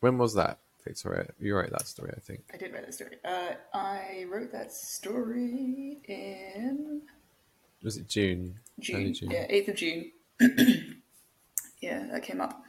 when 0.00 0.18
was 0.18 0.34
that, 0.34 0.58
Victoria? 0.84 1.28
You 1.38 1.56
wrote 1.56 1.70
that 1.70 1.86
story, 1.86 2.12
I 2.16 2.20
think. 2.20 2.40
I 2.52 2.56
did 2.56 2.72
write 2.72 2.84
that 2.86 2.94
story. 2.94 3.16
Uh, 3.24 3.52
I 3.72 4.26
wrote 4.30 4.52
that 4.52 4.72
story 4.72 5.98
in 6.04 7.02
Was 7.82 7.96
it 7.96 8.08
June? 8.08 8.58
Early 8.92 9.12
June. 9.12 9.30
Yeah, 9.30 9.46
8th 9.48 9.68
of 9.68 9.76
June. 9.76 10.12
yeah, 11.80 12.06
that 12.10 12.22
came 12.22 12.40
up. 12.40 12.62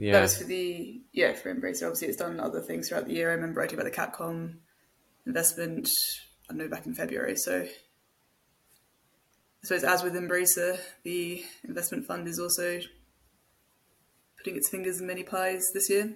That 0.00 0.22
was 0.22 0.38
for 0.38 0.44
the, 0.44 1.00
yeah, 1.12 1.32
for 1.34 1.54
Embracer. 1.54 1.84
Obviously, 1.84 2.08
it's 2.08 2.16
done 2.16 2.40
other 2.40 2.60
things 2.60 2.88
throughout 2.88 3.06
the 3.06 3.14
year. 3.14 3.30
I 3.30 3.34
remember 3.34 3.60
writing 3.60 3.78
about 3.78 3.90
the 3.90 3.96
Capcom 3.96 4.56
investment, 5.26 5.88
I 6.50 6.54
know, 6.54 6.68
back 6.68 6.86
in 6.86 6.94
February. 6.94 7.36
So 7.36 7.60
I 7.62 7.68
suppose, 9.62 9.84
as 9.84 10.02
with 10.02 10.14
Embracer, 10.14 10.78
the 11.02 11.44
investment 11.64 12.06
fund 12.06 12.26
is 12.26 12.38
also 12.38 12.80
putting 14.38 14.56
its 14.56 14.70
fingers 14.70 15.00
in 15.00 15.06
many 15.06 15.22
pies 15.22 15.70
this 15.74 15.90
year. 15.90 16.14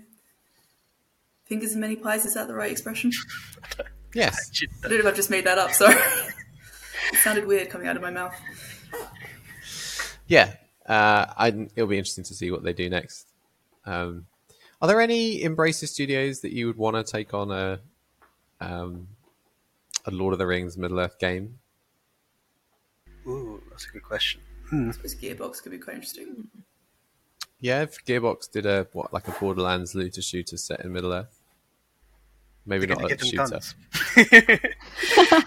Fingers 1.44 1.74
in 1.74 1.80
many 1.80 1.96
pies, 1.96 2.24
is 2.24 2.34
that 2.34 2.48
the 2.48 2.54
right 2.54 2.72
expression? 2.72 3.10
Yes. 4.14 4.48
I 4.62 4.88
don't 4.88 4.92
know 4.92 4.98
if 5.00 5.06
I've 5.06 5.16
just 5.16 5.28
made 5.28 5.44
that 5.46 5.58
up, 5.58 5.72
sorry. 5.72 5.96
it 7.12 7.18
sounded 7.18 7.48
weird 7.48 7.68
coming 7.68 7.88
out 7.88 7.96
of 7.96 8.02
my 8.02 8.12
mouth. 8.12 8.32
Yeah. 10.28 10.54
Uh, 10.86 11.26
I, 11.36 11.48
it'll 11.74 11.88
be 11.88 11.98
interesting 11.98 12.22
to 12.24 12.34
see 12.34 12.52
what 12.52 12.62
they 12.62 12.72
do 12.72 12.88
next. 12.88 13.33
Um, 13.86 14.26
are 14.80 14.88
there 14.88 15.00
any 15.00 15.42
Embracer 15.42 15.88
studios 15.88 16.40
that 16.40 16.52
you 16.52 16.66
would 16.66 16.76
want 16.76 16.96
to 16.96 17.04
take 17.10 17.32
on 17.34 17.50
a 17.50 17.80
um, 18.60 19.08
a 20.04 20.10
Lord 20.10 20.32
of 20.32 20.38
the 20.38 20.46
Rings 20.46 20.76
Middle 20.76 21.00
Earth 21.00 21.18
game? 21.18 21.58
Ooh, 23.26 23.62
that's 23.70 23.86
a 23.86 23.90
good 23.90 24.02
question. 24.02 24.40
I 24.72 24.90
suppose 24.90 25.14
Gearbox 25.14 25.62
could 25.62 25.72
be 25.72 25.78
quite 25.78 25.96
interesting. 25.96 26.48
Yeah, 27.60 27.82
if 27.82 28.04
Gearbox 28.04 28.50
did 28.50 28.66
a 28.66 28.86
what 28.92 29.12
like 29.12 29.28
a 29.28 29.32
Borderlands 29.32 29.94
looter 29.94 30.20
shooter 30.22 30.56
set 30.56 30.80
in 30.84 30.92
Middle 30.92 31.12
Earth, 31.12 31.40
maybe 32.66 32.86
They're 32.86 32.96
not 32.96 33.10
a 33.10 33.16
give 33.16 33.26
shooter. 33.26 33.60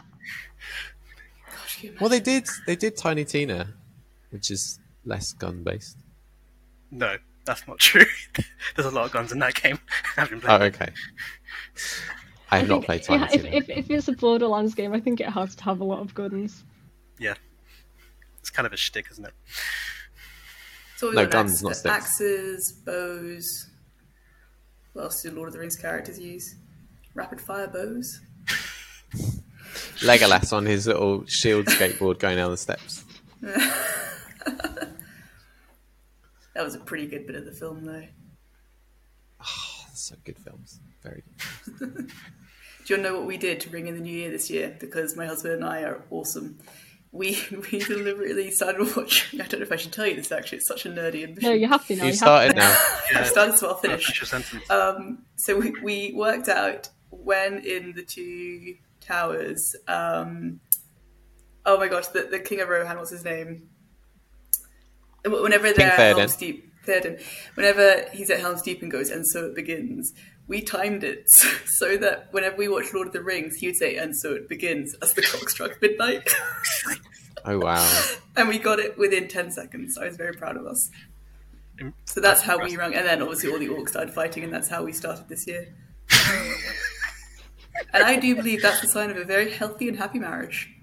Gosh, 1.51 1.85
Well, 1.99 2.09
they 2.09 2.19
did. 2.19 2.47
They 2.65 2.75
did 2.75 2.97
Tiny 2.97 3.25
Tina, 3.25 3.73
which 4.31 4.49
is 4.49 4.79
less 5.05 5.33
gun 5.33 5.63
based. 5.63 5.97
No, 6.89 7.17
that's 7.47 7.67
not 7.67 7.79
true. 7.79 8.05
There's 8.75 8.85
a 8.85 8.91
lot 8.91 9.05
of 9.05 9.11
guns 9.11 9.31
in 9.31 9.39
that 9.39 9.55
game. 9.55 9.79
I 10.17 10.21
haven't 10.21 10.41
played 10.41 10.61
Oh, 10.61 10.65
okay. 10.65 10.89
I 12.51 12.59
have 12.59 12.67
not 12.69 12.75
think- 12.75 12.85
played 12.85 13.03
Tiny 13.03 13.21
yeah, 13.23 13.29
if, 13.33 13.41
Tina. 13.41 13.55
if, 13.55 13.69
if 13.69 13.89
it's 13.89 14.07
a 14.07 14.13
Borderlands 14.13 14.75
game, 14.75 14.93
I 14.93 14.99
think 14.99 15.19
it 15.19 15.29
has 15.29 15.55
to 15.55 15.63
have 15.63 15.79
a 15.79 15.83
lot 15.83 15.99
of 15.99 16.13
guns. 16.13 16.63
Yeah. 17.19 17.33
It's 18.39 18.49
kind 18.51 18.65
of 18.67 18.71
a 18.73 18.77
shtick, 18.77 19.07
isn't 19.11 19.25
it? 19.25 19.33
So 20.97 21.09
No, 21.09 21.25
guns, 21.25 21.53
axe- 21.53 21.63
not 21.63 21.75
sticks. 21.75 21.95
Axes, 21.95 22.71
bows. 22.85 23.69
What 24.93 25.03
else 25.03 25.21
do 25.23 25.31
Lord 25.31 25.47
of 25.49 25.53
the 25.53 25.59
Rings 25.59 25.75
characters 25.75 26.19
use? 26.19 26.55
Rapid 27.15 27.41
fire 27.41 27.67
bows. 27.67 28.21
Legolas 30.01 30.53
on 30.53 30.65
his 30.65 30.87
little 30.87 31.25
shield 31.27 31.65
skateboard 31.65 32.19
going 32.19 32.37
down 32.37 32.51
the 32.51 32.57
steps. 32.57 33.03
That 36.57 36.63
was 36.65 36.73
a 36.73 36.79
pretty 36.79 37.05
good 37.05 37.27
bit 37.27 37.35
of 37.35 37.45
the 37.45 37.51
film, 37.51 37.85
though. 37.85 38.03
Oh, 39.39 39.85
So 39.93 40.15
good 40.25 40.39
films. 40.39 40.79
Very 41.03 41.23
good. 41.79 42.07
Do 42.85 42.93
you 42.93 42.95
want 42.95 43.05
to 43.05 43.11
know 43.11 43.17
what 43.19 43.27
we 43.27 43.37
did 43.37 43.59
to 43.61 43.69
bring 43.69 43.85
in 43.85 43.93
the 43.93 44.01
new 44.01 44.11
year 44.11 44.31
this 44.31 44.49
year? 44.49 44.75
Because 44.79 45.15
my 45.15 45.27
husband 45.27 45.53
and 45.53 45.63
I 45.65 45.81
are 45.83 46.01
awesome. 46.09 46.57
We 47.11 47.37
we 47.71 47.77
deliberately 47.77 48.49
started 48.49 48.95
watching. 48.97 49.39
I 49.39 49.45
don't 49.45 49.59
know 49.59 49.65
if 49.67 49.71
I 49.71 49.75
should 49.75 49.91
tell 49.93 50.07
you 50.07 50.15
this. 50.15 50.31
Actually, 50.31 50.57
it's 50.57 50.67
such 50.67 50.87
a 50.87 50.89
nerdy 50.89 51.23
admission. 51.25 51.49
No, 51.49 51.53
you 51.55 51.67
have 51.67 51.85
to 51.87 51.95
now. 51.95 52.05
You 52.05 52.05
You 52.05 52.11
have 52.11 52.17
started 52.17 52.49
to. 52.53 52.55
now. 52.55 52.77
I 53.15 53.23
started, 53.23 53.57
so 53.59 53.67
I'll 53.69 53.75
Finish 53.77 54.05
finish. 54.05 54.19
your 54.19 54.25
sentence. 54.25 54.67
Um, 54.71 55.19
so 55.35 55.57
we, 55.59 55.71
we 55.83 56.13
worked 56.15 56.49
out 56.49 56.89
when 57.11 57.59
in 57.59 57.93
the 57.93 58.01
two 58.03 58.77
towers. 58.99 59.75
Um, 59.87 60.59
oh 61.67 61.77
my 61.77 61.87
gosh, 61.87 62.07
the, 62.07 62.23
the 62.23 62.39
King 62.39 62.61
of 62.61 62.69
Rohan, 62.69 62.97
what's 62.97 63.11
his 63.11 63.23
name? 63.23 63.69
Whenever 65.27 65.73
they're 65.73 65.91
at 65.91 66.17
Helm's 66.17 66.35
Deep, 66.35 66.73
Theoden, 66.85 67.21
whenever 67.55 68.05
he's 68.11 68.29
at 68.29 68.39
Helm's 68.39 68.61
Deep 68.61 68.81
and 68.81 68.91
goes, 68.91 69.09
and 69.09 69.27
so 69.27 69.45
it 69.45 69.55
begins. 69.55 70.13
We 70.47 70.61
timed 70.61 71.03
it 71.03 71.29
so, 71.29 71.49
so 71.65 71.97
that 71.97 72.29
whenever 72.31 72.55
we 72.55 72.67
watched 72.67 72.93
Lord 72.93 73.07
of 73.07 73.13
the 73.13 73.23
Rings, 73.23 73.55
he 73.55 73.67
would 73.67 73.75
say, 73.75 73.97
and 73.97 74.15
so 74.15 74.33
it 74.33 74.47
begins, 74.47 74.95
as 75.01 75.13
the 75.13 75.21
clock 75.21 75.49
struck 75.49 75.81
midnight. 75.81 76.29
Oh 77.49 77.59
wow. 77.59 78.05
and 78.35 78.49
we 78.49 78.59
got 78.59 78.79
it 78.79 78.97
within 78.97 79.29
10 79.29 79.51
seconds. 79.51 79.97
I 79.97 80.05
was 80.05 80.17
very 80.17 80.33
proud 80.33 80.57
of 80.57 80.65
us. 80.65 80.89
So 82.05 82.19
that's 82.19 82.41
how 82.41 82.61
we 82.61 82.75
rung. 82.75 82.93
And 82.93 83.05
then 83.05 83.21
obviously 83.21 83.49
all 83.49 83.59
the 83.59 83.69
orcs 83.69 83.89
started 83.89 84.13
fighting, 84.13 84.43
and 84.43 84.51
that's 84.51 84.67
how 84.67 84.83
we 84.83 84.91
started 84.91 85.29
this 85.29 85.47
year. 85.47 85.73
and 87.93 88.03
I 88.03 88.17
do 88.19 88.35
believe 88.35 88.61
that's 88.61 88.81
the 88.81 88.87
sign 88.87 89.11
of 89.11 89.17
a 89.17 89.23
very 89.23 89.51
healthy 89.51 89.87
and 89.87 89.97
happy 89.97 90.19
marriage. 90.19 90.73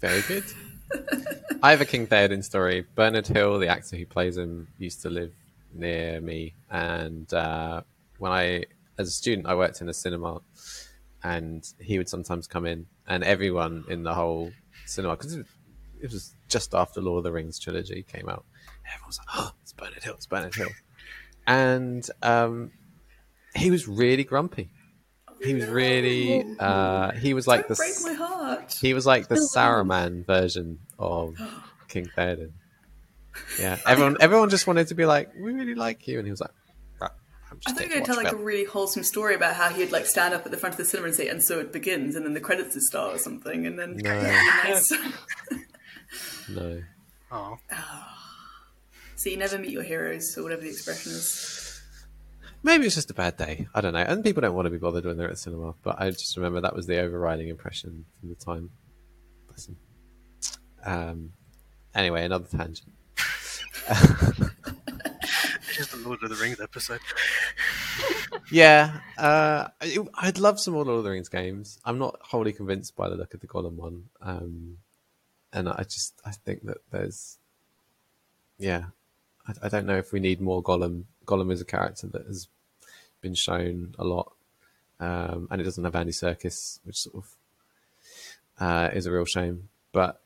Very 0.00 0.22
good. 0.22 0.44
I 1.62 1.70
have 1.70 1.80
a 1.80 1.84
King 1.84 2.06
Theoden 2.06 2.44
story. 2.44 2.86
Bernard 2.94 3.26
Hill, 3.26 3.58
the 3.58 3.68
actor 3.68 3.96
who 3.96 4.06
plays 4.06 4.36
him, 4.36 4.68
used 4.78 5.02
to 5.02 5.10
live 5.10 5.32
near 5.72 6.20
me, 6.20 6.54
and 6.70 7.32
uh, 7.32 7.82
when 8.18 8.32
I, 8.32 8.64
as 8.98 9.08
a 9.08 9.12
student, 9.12 9.46
I 9.46 9.54
worked 9.54 9.80
in 9.80 9.88
a 9.88 9.94
cinema, 9.94 10.40
and 11.22 11.66
he 11.80 11.98
would 11.98 12.08
sometimes 12.08 12.46
come 12.46 12.66
in, 12.66 12.86
and 13.06 13.24
everyone 13.24 13.84
in 13.88 14.02
the 14.02 14.14
whole 14.14 14.52
cinema, 14.86 15.16
because 15.16 15.34
it, 15.34 15.46
it 16.00 16.12
was 16.12 16.34
just 16.48 16.74
after 16.74 17.00
Lord 17.00 17.18
of 17.18 17.24
the 17.24 17.32
Rings 17.32 17.58
trilogy 17.58 18.04
came 18.04 18.28
out, 18.28 18.44
everyone 18.92 19.08
was 19.08 19.18
like, 19.18 19.28
"Oh, 19.36 19.52
it's 19.62 19.72
Bernard 19.72 20.02
Hill, 20.02 20.14
it's 20.14 20.26
Bernard 20.26 20.54
Hill," 20.54 20.70
and 21.46 22.08
um, 22.22 22.70
he 23.54 23.70
was 23.70 23.88
really 23.88 24.24
grumpy. 24.24 24.70
He 25.42 25.54
was 25.54 25.66
really, 25.66 26.44
uh, 26.58 27.12
he 27.12 27.32
was 27.34 27.46
like 27.46 27.68
Don't 27.68 27.68
the 27.68 27.74
break 27.76 27.94
my 28.02 28.12
heart. 28.26 28.74
he 28.80 28.92
was 28.94 29.06
like 29.06 29.28
the 29.28 29.36
Saruman 29.54 30.26
version 30.26 30.80
of 30.98 31.36
King 31.88 32.06
Theoden. 32.16 32.52
Yeah, 33.58 33.78
everyone 33.86 34.16
everyone 34.20 34.50
just 34.50 34.66
wanted 34.66 34.88
to 34.88 34.94
be 34.96 35.06
like, 35.06 35.30
we 35.38 35.52
really 35.52 35.74
like 35.76 36.06
you, 36.08 36.18
and 36.18 36.26
he 36.26 36.30
was 36.32 36.40
like, 36.40 36.50
right, 37.00 37.10
I'm 37.52 37.60
I 37.66 37.72
thought 37.72 37.82
you 37.82 37.88
here 37.88 37.88
were 37.88 37.94
going 37.94 38.04
to 38.04 38.06
tell 38.06 38.16
watch 38.16 38.32
like 38.32 38.40
a 38.40 38.44
really 38.44 38.64
wholesome 38.64 39.04
story 39.04 39.36
about 39.36 39.54
how 39.54 39.68
he'd 39.68 39.92
like 39.92 40.06
stand 40.06 40.34
up 40.34 40.44
at 40.44 40.50
the 40.50 40.56
front 40.58 40.72
of 40.74 40.78
the 40.78 40.84
cinema 40.84 41.06
and 41.08 41.16
say, 41.16 41.28
and 41.28 41.42
so 41.42 41.60
it 41.60 41.72
begins, 41.72 42.16
and 42.16 42.26
then 42.26 42.34
the 42.34 42.40
credits 42.40 42.74
would 42.74 42.82
start 42.82 43.14
or 43.14 43.18
something, 43.18 43.64
and 43.66 43.78
then 43.78 43.96
No. 43.96 44.20
nice. 44.64 44.92
No, 46.48 46.82
Oh, 47.30 47.58
so 49.16 49.28
you 49.28 49.36
never 49.36 49.58
meet 49.58 49.70
your 49.70 49.82
heroes, 49.82 50.36
or 50.38 50.42
whatever 50.42 50.62
the 50.62 50.68
expression 50.70 51.12
is. 51.12 51.67
Maybe 52.62 52.86
it's 52.86 52.94
just 52.94 53.10
a 53.10 53.14
bad 53.14 53.36
day. 53.36 53.68
I 53.74 53.80
don't 53.80 53.92
know, 53.92 54.00
and 54.00 54.24
people 54.24 54.40
don't 54.40 54.54
want 54.54 54.66
to 54.66 54.70
be 54.70 54.78
bothered 54.78 55.04
when 55.04 55.16
they're 55.16 55.28
at 55.28 55.34
the 55.34 55.38
cinema. 55.38 55.74
But 55.82 56.00
I 56.00 56.10
just 56.10 56.36
remember 56.36 56.60
that 56.60 56.74
was 56.74 56.86
the 56.86 57.00
overriding 57.00 57.48
impression 57.48 58.04
from 58.20 58.28
the 58.28 58.34
time. 58.34 58.70
Him. 59.66 59.76
Um. 60.84 61.32
Anyway, 61.94 62.24
another 62.24 62.46
tangent. 62.46 62.92
it's 63.16 63.64
just 65.76 65.90
the 65.90 66.02
Lord 66.04 66.22
of 66.22 66.30
the 66.30 66.38
Rings 66.40 66.60
episode. 66.60 67.00
Yeah, 68.50 69.00
uh, 69.18 69.68
I'd 70.14 70.38
love 70.38 70.60
some 70.60 70.74
more 70.74 70.84
Lord 70.84 70.98
of 70.98 71.04
the 71.04 71.10
Rings 71.10 71.28
games. 71.28 71.78
I'm 71.84 71.98
not 71.98 72.18
wholly 72.22 72.52
convinced 72.52 72.96
by 72.96 73.08
the 73.08 73.16
look 73.16 73.34
of 73.34 73.40
the 73.40 73.46
Gollum 73.46 73.74
one, 73.74 74.04
um, 74.22 74.78
and 75.52 75.68
I 75.68 75.82
just 75.82 76.20
I 76.24 76.30
think 76.30 76.64
that 76.64 76.78
there's, 76.90 77.38
yeah, 78.58 78.84
I, 79.46 79.66
I 79.66 79.68
don't 79.68 79.86
know 79.86 79.98
if 79.98 80.12
we 80.12 80.20
need 80.20 80.40
more 80.40 80.62
Gollum. 80.62 81.04
Gollum 81.28 81.52
is 81.52 81.60
a 81.60 81.66
character 81.66 82.06
that 82.08 82.26
has 82.26 82.48
been 83.20 83.34
shown 83.34 83.94
a 83.98 84.04
lot, 84.04 84.32
um, 84.98 85.46
and 85.50 85.60
it 85.60 85.64
doesn't 85.64 85.84
have 85.84 85.94
Andy 85.94 86.12
Serkis, 86.12 86.80
which 86.84 86.96
sort 86.96 87.16
of 87.16 87.36
uh, 88.58 88.90
is 88.94 89.06
a 89.06 89.12
real 89.12 89.26
shame. 89.26 89.68
But 89.92 90.20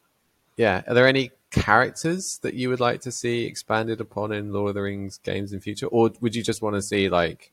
yeah, 0.57 0.83
are 0.87 0.95
there 0.95 1.09
any 1.09 1.33
characters 1.51 2.39
that 2.43 2.55
you 2.55 2.69
would 2.69 2.81
like 2.81 3.01
to 3.03 3.13
see 3.13 3.45
expanded 3.45 4.01
upon 4.01 4.33
in 4.33 4.53
Lord 4.53 4.71
of 4.71 4.75
the 4.75 4.83
Rings 4.83 5.19
games 5.19 5.53
in 5.53 5.61
future, 5.61 5.87
or 5.87 6.13
would 6.21 6.35
you 6.35 6.43
just 6.43 6.63
want 6.63 6.77
to 6.77 6.83
see 6.83 7.09
like 7.09 7.53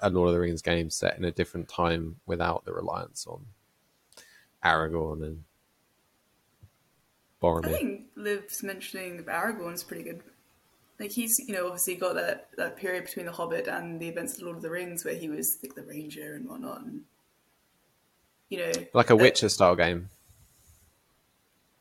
a 0.00 0.10
Lord 0.10 0.28
of 0.28 0.34
the 0.34 0.40
Rings 0.40 0.62
game 0.62 0.90
set 0.90 1.18
in 1.18 1.24
a 1.24 1.30
different 1.30 1.68
time 1.68 2.16
without 2.26 2.64
the 2.64 2.72
reliance 2.72 3.26
on 3.26 3.46
Aragorn 4.64 5.22
and 5.22 5.44
Boromir? 7.42 7.66
I 7.66 7.78
think 7.78 8.06
Liv's 8.16 8.62
mentioning 8.62 9.22
Aragorn's 9.24 9.84
pretty 9.84 10.04
good. 10.04 10.22
Like 10.98 11.10
he's, 11.10 11.38
you 11.46 11.54
know, 11.54 11.66
obviously 11.66 11.96
got 11.96 12.14
that, 12.14 12.48
that 12.56 12.76
period 12.76 13.04
between 13.04 13.26
The 13.26 13.32
Hobbit 13.32 13.68
and 13.68 14.00
the 14.00 14.08
events 14.08 14.34
of 14.34 14.38
the 14.40 14.44
Lord 14.46 14.56
of 14.56 14.62
the 14.62 14.70
Rings 14.70 15.04
where 15.04 15.14
he 15.14 15.28
was 15.28 15.58
like 15.62 15.74
the 15.74 15.82
ranger 15.82 16.34
and 16.34 16.48
whatnot, 16.48 16.80
and 16.82 17.02
you 18.48 18.58
know, 18.58 18.72
Like 18.94 19.10
a 19.10 19.16
Witcher 19.16 19.48
style 19.48 19.76
game. 19.76 20.08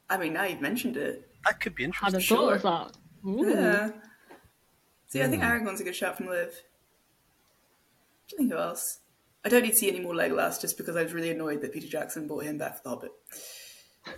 I 0.10 0.18
mean, 0.18 0.34
now 0.34 0.44
you've 0.44 0.62
mentioned 0.62 0.98
it, 0.98 1.30
That 1.46 1.60
could 1.60 1.76
be 1.76 1.84
interesting. 1.84 2.20
Hadn't 2.20 2.38
thought 2.38 2.54
of 2.54 2.62
that. 2.62 2.98
Ooh. 3.28 3.50
yeah. 3.50 3.90
So 5.08 5.20
yeah, 5.20 5.26
I 5.26 5.30
think 5.30 5.44
hmm. 5.44 5.50
Aragorn's 5.50 5.82
a 5.82 5.84
good 5.84 5.96
shout 5.96 6.18
from 6.18 6.28
Liv. 6.28 6.50
Do 8.28 8.34
you 8.34 8.38
think 8.38 8.52
who 8.52 8.58
else? 8.58 9.00
I 9.46 9.50
don't 9.50 9.62
need 9.62 9.72
to 9.72 9.78
see 9.78 9.90
any 9.90 10.00
more 10.00 10.14
Legolas 10.14 10.60
just 10.60 10.78
because 10.78 10.96
I 10.96 11.04
was 11.04 11.14
really 11.14 11.30
annoyed 11.30 11.62
that 11.62 11.72
Peter 11.72 11.88
Jackson 11.88 12.28
brought 12.28 12.44
him 12.44 12.58
back 12.58 12.78
for 12.78 12.84
The 12.84 12.90
Hobbit. 12.90 13.12
I'm 14.08 14.14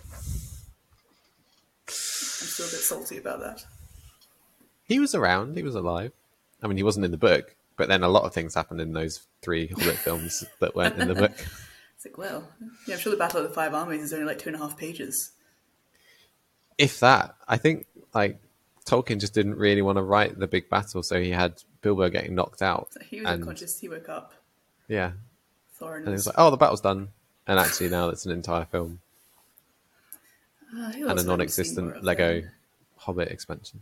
still 1.86 2.66
a 2.66 2.70
bit 2.70 2.80
salty 2.80 3.18
about 3.18 3.40
that. 3.40 3.64
He 4.88 4.98
was 4.98 5.14
around. 5.14 5.56
He 5.56 5.62
was 5.62 5.74
alive. 5.74 6.12
I 6.62 6.66
mean, 6.66 6.76
he 6.76 6.82
wasn't 6.82 7.04
in 7.04 7.10
the 7.12 7.16
book, 7.18 7.54
but 7.76 7.88
then 7.88 8.02
a 8.02 8.08
lot 8.08 8.24
of 8.24 8.32
things 8.34 8.54
happened 8.54 8.80
in 8.80 8.92
those 8.92 9.20
three 9.42 9.68
Hobbit 9.68 9.96
films 9.96 10.44
that 10.60 10.74
weren't 10.74 10.98
in 10.98 11.08
the 11.08 11.14
book. 11.14 11.32
It's 11.98 12.06
like, 12.06 12.16
well, 12.16 12.44
yeah, 12.86 12.94
I'm 12.94 13.00
sure 13.00 13.10
the 13.10 13.18
Battle 13.18 13.40
of 13.42 13.48
the 13.48 13.54
Five 13.54 13.74
Armies 13.74 14.02
is 14.02 14.12
only 14.12 14.24
like 14.24 14.38
two 14.38 14.50
and 14.50 14.54
a 14.54 14.60
half 14.60 14.76
pages. 14.76 15.32
If 16.78 17.00
that, 17.00 17.34
I 17.48 17.56
think 17.56 17.86
like 18.14 18.38
Tolkien 18.86 19.18
just 19.18 19.34
didn't 19.34 19.56
really 19.56 19.82
want 19.82 19.96
to 19.98 20.02
write 20.02 20.38
the 20.38 20.46
big 20.46 20.70
battle, 20.70 21.02
so 21.02 21.20
he 21.20 21.30
had 21.30 21.60
Bilbo 21.82 22.08
getting 22.08 22.36
knocked 22.36 22.62
out, 22.62 22.92
So 22.92 23.00
he 23.00 23.18
was 23.18 23.28
and 23.28 23.40
unconscious. 23.42 23.80
He 23.80 23.88
woke 23.88 24.08
up. 24.08 24.32
yeah, 24.86 25.10
Thorin 25.80 26.04
and 26.04 26.12
was 26.12 26.26
like, 26.26 26.36
oh, 26.38 26.52
the 26.52 26.56
battle's 26.56 26.82
done, 26.82 27.08
and 27.48 27.58
actually 27.58 27.88
now 27.88 28.10
it's 28.10 28.26
an 28.26 28.30
entire 28.30 28.66
film 28.66 29.00
Ah, 30.72 30.92
and 30.92 30.94
a 30.94 30.98
have 30.98 31.10
I 31.10 31.16
seen 31.16 31.16
more 31.16 31.24
non-existent 31.24 32.04
Lego? 32.04 32.42
Hobbit 32.96 33.28
expansion. 33.28 33.80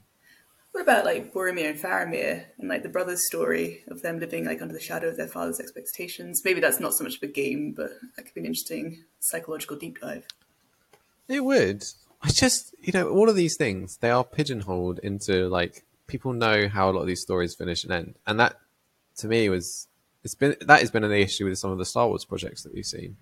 What 0.77 0.83
about 0.83 1.07
like 1.07 1.33
Boromir 1.33 1.71
and 1.71 1.81
Faramir 1.81 2.45
and 2.59 2.69
like 2.69 2.83
the 2.83 2.91
brothers' 2.91 3.27
story 3.27 3.83
of 3.89 4.03
them 4.03 4.21
living 4.21 4.45
like 4.45 4.61
under 4.61 4.75
the 4.75 4.81
shadow 4.81 5.09
of 5.09 5.17
their 5.17 5.27
father's 5.27 5.59
expectations? 5.59 6.43
Maybe 6.45 6.61
that's 6.61 6.81
not 6.81 6.93
so 6.93 7.03
much 7.03 7.17
of 7.17 7.23
a 7.23 7.29
game, 7.29 7.73
but 7.75 7.93
that 8.15 8.27
could 8.27 8.35
be 8.35 8.43
an 8.43 8.47
interesting 8.47 9.03
psychological 9.19 9.79
deep 9.79 9.99
dive. 10.03 10.27
It 11.29 11.43
would. 11.43 11.83
I 12.21 12.29
just, 12.29 12.75
you 12.83 12.93
know, 12.93 13.09
all 13.09 13.31
of 13.31 13.37
these 13.37 13.57
things 13.57 13.97
they 14.03 14.11
are 14.11 14.23
pigeonholed 14.23 14.99
into 14.99 15.49
like 15.49 15.87
people 16.09 16.35
know 16.35 16.69
how 16.69 16.91
a 16.91 16.93
lot 16.93 17.01
of 17.01 17.07
these 17.07 17.23
stories 17.23 17.55
finish 17.55 17.83
and 17.83 17.93
end, 17.95 18.15
and 18.27 18.39
that 18.39 18.57
to 19.17 19.29
me 19.29 19.49
was 19.49 19.89
it's 20.25 20.35
been 20.35 20.57
that 20.61 20.81
has 20.81 20.91
been 20.91 21.05
an 21.05 21.13
issue 21.13 21.47
with 21.47 21.57
some 21.57 21.71
of 21.71 21.79
the 21.79 21.87
Star 21.87 22.07
Wars 22.07 22.27
projects 22.27 22.65
that 22.65 22.75
we've 22.75 22.85
seen 22.85 23.17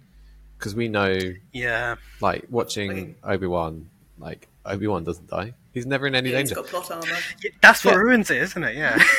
because 0.59 0.75
we 0.75 0.89
know 0.89 1.17
Yeah, 1.53 1.95
like 2.21 2.47
watching 2.51 3.15
Obi 3.23 3.47
Wan, 3.47 3.91
like 4.19 4.49
Obi 4.67 4.87
Wan 4.87 5.05
doesn't 5.05 5.29
die. 5.29 5.55
He's 5.73 5.87
never 5.87 6.07
in 6.07 6.15
any 6.15 6.31
Yeah, 6.31 6.39
he's 6.41 6.51
danger. 6.51 6.63
got 6.63 6.71
plot 6.71 6.91
armor. 6.91 7.07
Yeah, 7.43 7.51
that's 7.63 7.85
what 7.85 7.93
Yeah. 7.95 7.99
ruins 8.01 8.31
it, 8.31 8.39
isn't 8.43 8.65
it? 8.65 8.77
Yeah. 8.77 9.03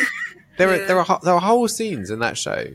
There 0.58 0.70
are 0.70 0.78
there 0.88 0.98
are 1.00 1.20
there 1.22 1.34
are 1.34 1.42
whole 1.42 1.68
scenes 1.68 2.10
in 2.10 2.20
that 2.20 2.38
show 2.38 2.66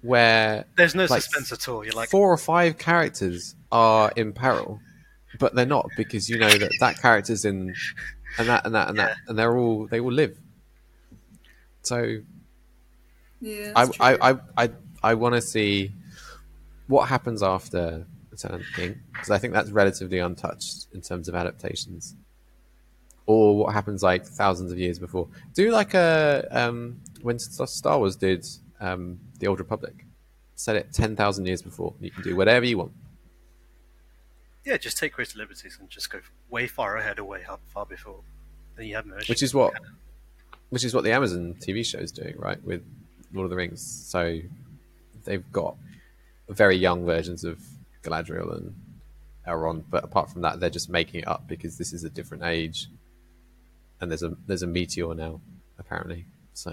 where 0.00 0.64
There's 0.76 0.94
no 0.94 1.02
Like, 1.04 1.20
suspense 1.20 1.52
at 1.52 1.68
all. 1.68 1.84
You're 1.84 1.92
like, 1.92 2.08
four 2.08 2.32
or 2.32 2.38
five 2.38 2.78
characters 2.78 3.54
are 3.70 4.10
in 4.16 4.32
peril, 4.32 4.80
but 5.38 5.54
they're 5.54 5.66
not 5.66 5.90
because 5.94 6.30
you 6.30 6.38
know 6.38 6.48
that 6.48 6.72
that 6.80 7.02
character's 7.02 7.44
in, 7.44 7.74
and 8.38 8.48
that 8.48 8.64
and 8.64 8.74
that 8.74 8.88
and 8.88 8.98
that, 8.98 9.16
and 9.26 9.38
they're 9.38 9.54
all 9.58 9.86
they 9.86 10.00
will 10.00 10.12
live. 10.14 10.38
So 11.82 12.16
Yeah, 13.40 13.72
I. 13.76 13.82
I 14.00 14.30
I 14.30 14.36
I, 14.56 14.70
I 15.02 15.14
want 15.14 15.34
to 15.34 15.42
see 15.42 15.92
what 16.86 17.08
happens 17.10 17.42
after 17.42 18.06
Return 18.42 18.60
of 18.60 18.66
the 18.66 18.80
King 18.80 19.00
because 19.12 19.30
I 19.30 19.38
think 19.38 19.52
that's 19.52 19.70
relatively 19.70 20.18
untouched 20.18 20.86
in 20.92 21.00
terms 21.00 21.28
of 21.28 21.34
adaptations. 21.34 22.14
Or 23.26 23.58
what 23.58 23.74
happens 23.74 24.02
like 24.02 24.24
thousands 24.24 24.72
of 24.72 24.78
years 24.78 24.98
before? 24.98 25.28
Do 25.54 25.70
like 25.70 25.94
a 25.94 26.46
um, 26.50 27.00
when 27.22 27.38
Star 27.38 27.98
Wars 27.98 28.16
did 28.16 28.46
um, 28.80 29.18
the 29.38 29.48
Old 29.48 29.58
Republic, 29.58 30.06
set 30.54 30.76
it 30.76 30.92
ten 30.92 31.14
thousand 31.16 31.46
years 31.46 31.60
before. 31.60 31.92
You 32.00 32.10
can 32.10 32.22
do 32.22 32.36
whatever 32.36 32.64
you 32.64 32.78
want. 32.78 32.92
yeah, 34.64 34.76
just 34.78 34.96
take 34.98 35.12
greater 35.14 35.38
liberties 35.38 35.76
and 35.78 35.90
just 35.90 36.10
go 36.10 36.20
way 36.48 36.66
far 36.66 36.96
ahead 36.96 37.18
or 37.18 37.24
way 37.24 37.44
up 37.44 37.60
far 37.66 37.84
before. 37.84 38.20
Then 38.76 38.86
you 38.86 38.94
have 38.94 39.06
no 39.06 39.16
which 39.28 39.42
is 39.42 39.52
what 39.52 39.74
which 40.70 40.84
is 40.84 40.94
what 40.94 41.04
the 41.04 41.12
Amazon 41.12 41.54
TV 41.60 41.84
show 41.84 41.98
is 41.98 42.12
doing, 42.12 42.34
right? 42.38 42.62
With 42.64 42.82
Lord 43.34 43.44
of 43.44 43.50
the 43.50 43.56
Rings. 43.56 43.82
So 43.82 44.38
they've 45.24 45.52
got 45.52 45.76
very 46.48 46.76
young 46.76 47.04
versions 47.04 47.44
of 47.44 47.60
Galadriel 48.02 48.56
and 48.56 48.74
Elrond, 49.46 49.84
but 49.88 50.04
apart 50.04 50.30
from 50.30 50.42
that, 50.42 50.60
they're 50.60 50.70
just 50.70 50.88
making 50.88 51.20
it 51.20 51.28
up 51.28 51.48
because 51.48 51.78
this 51.78 51.92
is 51.92 52.04
a 52.04 52.10
different 52.10 52.44
age, 52.44 52.88
and 54.00 54.10
there's 54.10 54.22
a 54.22 54.36
there's 54.46 54.62
a 54.62 54.66
meteor 54.66 55.14
now, 55.14 55.40
apparently. 55.78 56.26
So 56.54 56.72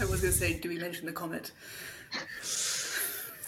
I 0.00 0.04
was 0.04 0.20
going 0.20 0.32
to 0.32 0.38
say, 0.38 0.54
do 0.58 0.68
we 0.68 0.78
mention 0.78 1.06
the 1.06 1.12
comet? 1.12 1.50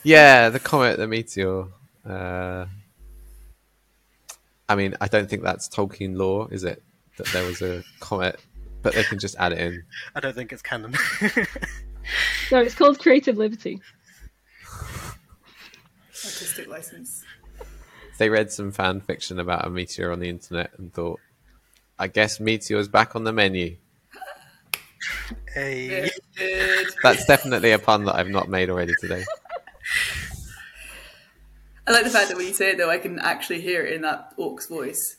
yeah, 0.02 0.48
the 0.48 0.60
comet, 0.60 0.98
the 0.98 1.06
meteor. 1.06 1.66
Uh, 2.04 2.66
I 4.68 4.74
mean, 4.74 4.94
I 5.00 5.08
don't 5.08 5.28
think 5.28 5.42
that's 5.42 5.68
Tolkien 5.68 6.16
lore, 6.16 6.48
is 6.50 6.64
it? 6.64 6.82
That 7.16 7.26
there 7.28 7.44
was 7.44 7.62
a 7.62 7.82
comet, 8.00 8.40
but 8.82 8.94
they 8.94 9.02
can 9.04 9.18
just 9.18 9.36
add 9.38 9.52
it 9.52 9.58
in. 9.58 9.84
I 10.14 10.20
don't 10.20 10.34
think 10.34 10.52
it's 10.52 10.62
canon. 10.62 10.94
No, 12.50 12.58
it's 12.58 12.74
called 12.74 12.98
Creative 12.98 13.36
Liberty. 13.36 13.80
Artistic 16.24 16.68
license. 16.68 17.24
they 18.18 18.28
read 18.28 18.52
some 18.52 18.72
fan 18.72 19.00
fiction 19.00 19.38
about 19.38 19.66
a 19.66 19.70
meteor 19.70 20.12
on 20.12 20.20
the 20.20 20.28
internet 20.28 20.70
and 20.78 20.92
thought, 20.92 21.20
I 21.98 22.08
guess 22.08 22.40
meteor's 22.40 22.88
back 22.88 23.16
on 23.16 23.24
the 23.24 23.32
menu. 23.32 23.76
hey, 25.54 26.10
That's 27.02 27.24
definitely 27.26 27.72
a 27.72 27.78
pun 27.78 28.04
that 28.04 28.16
I've 28.16 28.28
not 28.28 28.48
made 28.48 28.70
already 28.70 28.94
today. 29.00 29.24
I 31.86 31.92
like 31.92 32.04
the 32.04 32.10
fact 32.10 32.28
that 32.28 32.36
when 32.36 32.46
you 32.46 32.52
say 32.52 32.70
it, 32.70 32.78
though, 32.78 32.90
I 32.90 32.98
can 32.98 33.18
actually 33.18 33.60
hear 33.60 33.84
it 33.84 33.94
in 33.94 34.02
that 34.02 34.32
orc's 34.36 34.66
voice. 34.66 35.16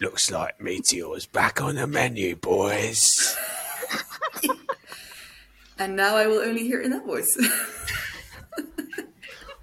Looks 0.00 0.30
like 0.30 0.60
meteor's 0.60 1.26
back 1.26 1.60
on 1.60 1.74
the 1.74 1.86
menu, 1.86 2.36
boys. 2.36 3.36
And 5.80 5.96
now 5.96 6.14
I 6.14 6.26
will 6.26 6.40
only 6.40 6.64
hear 6.64 6.82
it 6.82 6.84
in 6.84 6.90
that 6.90 7.06
voice. 7.06 7.26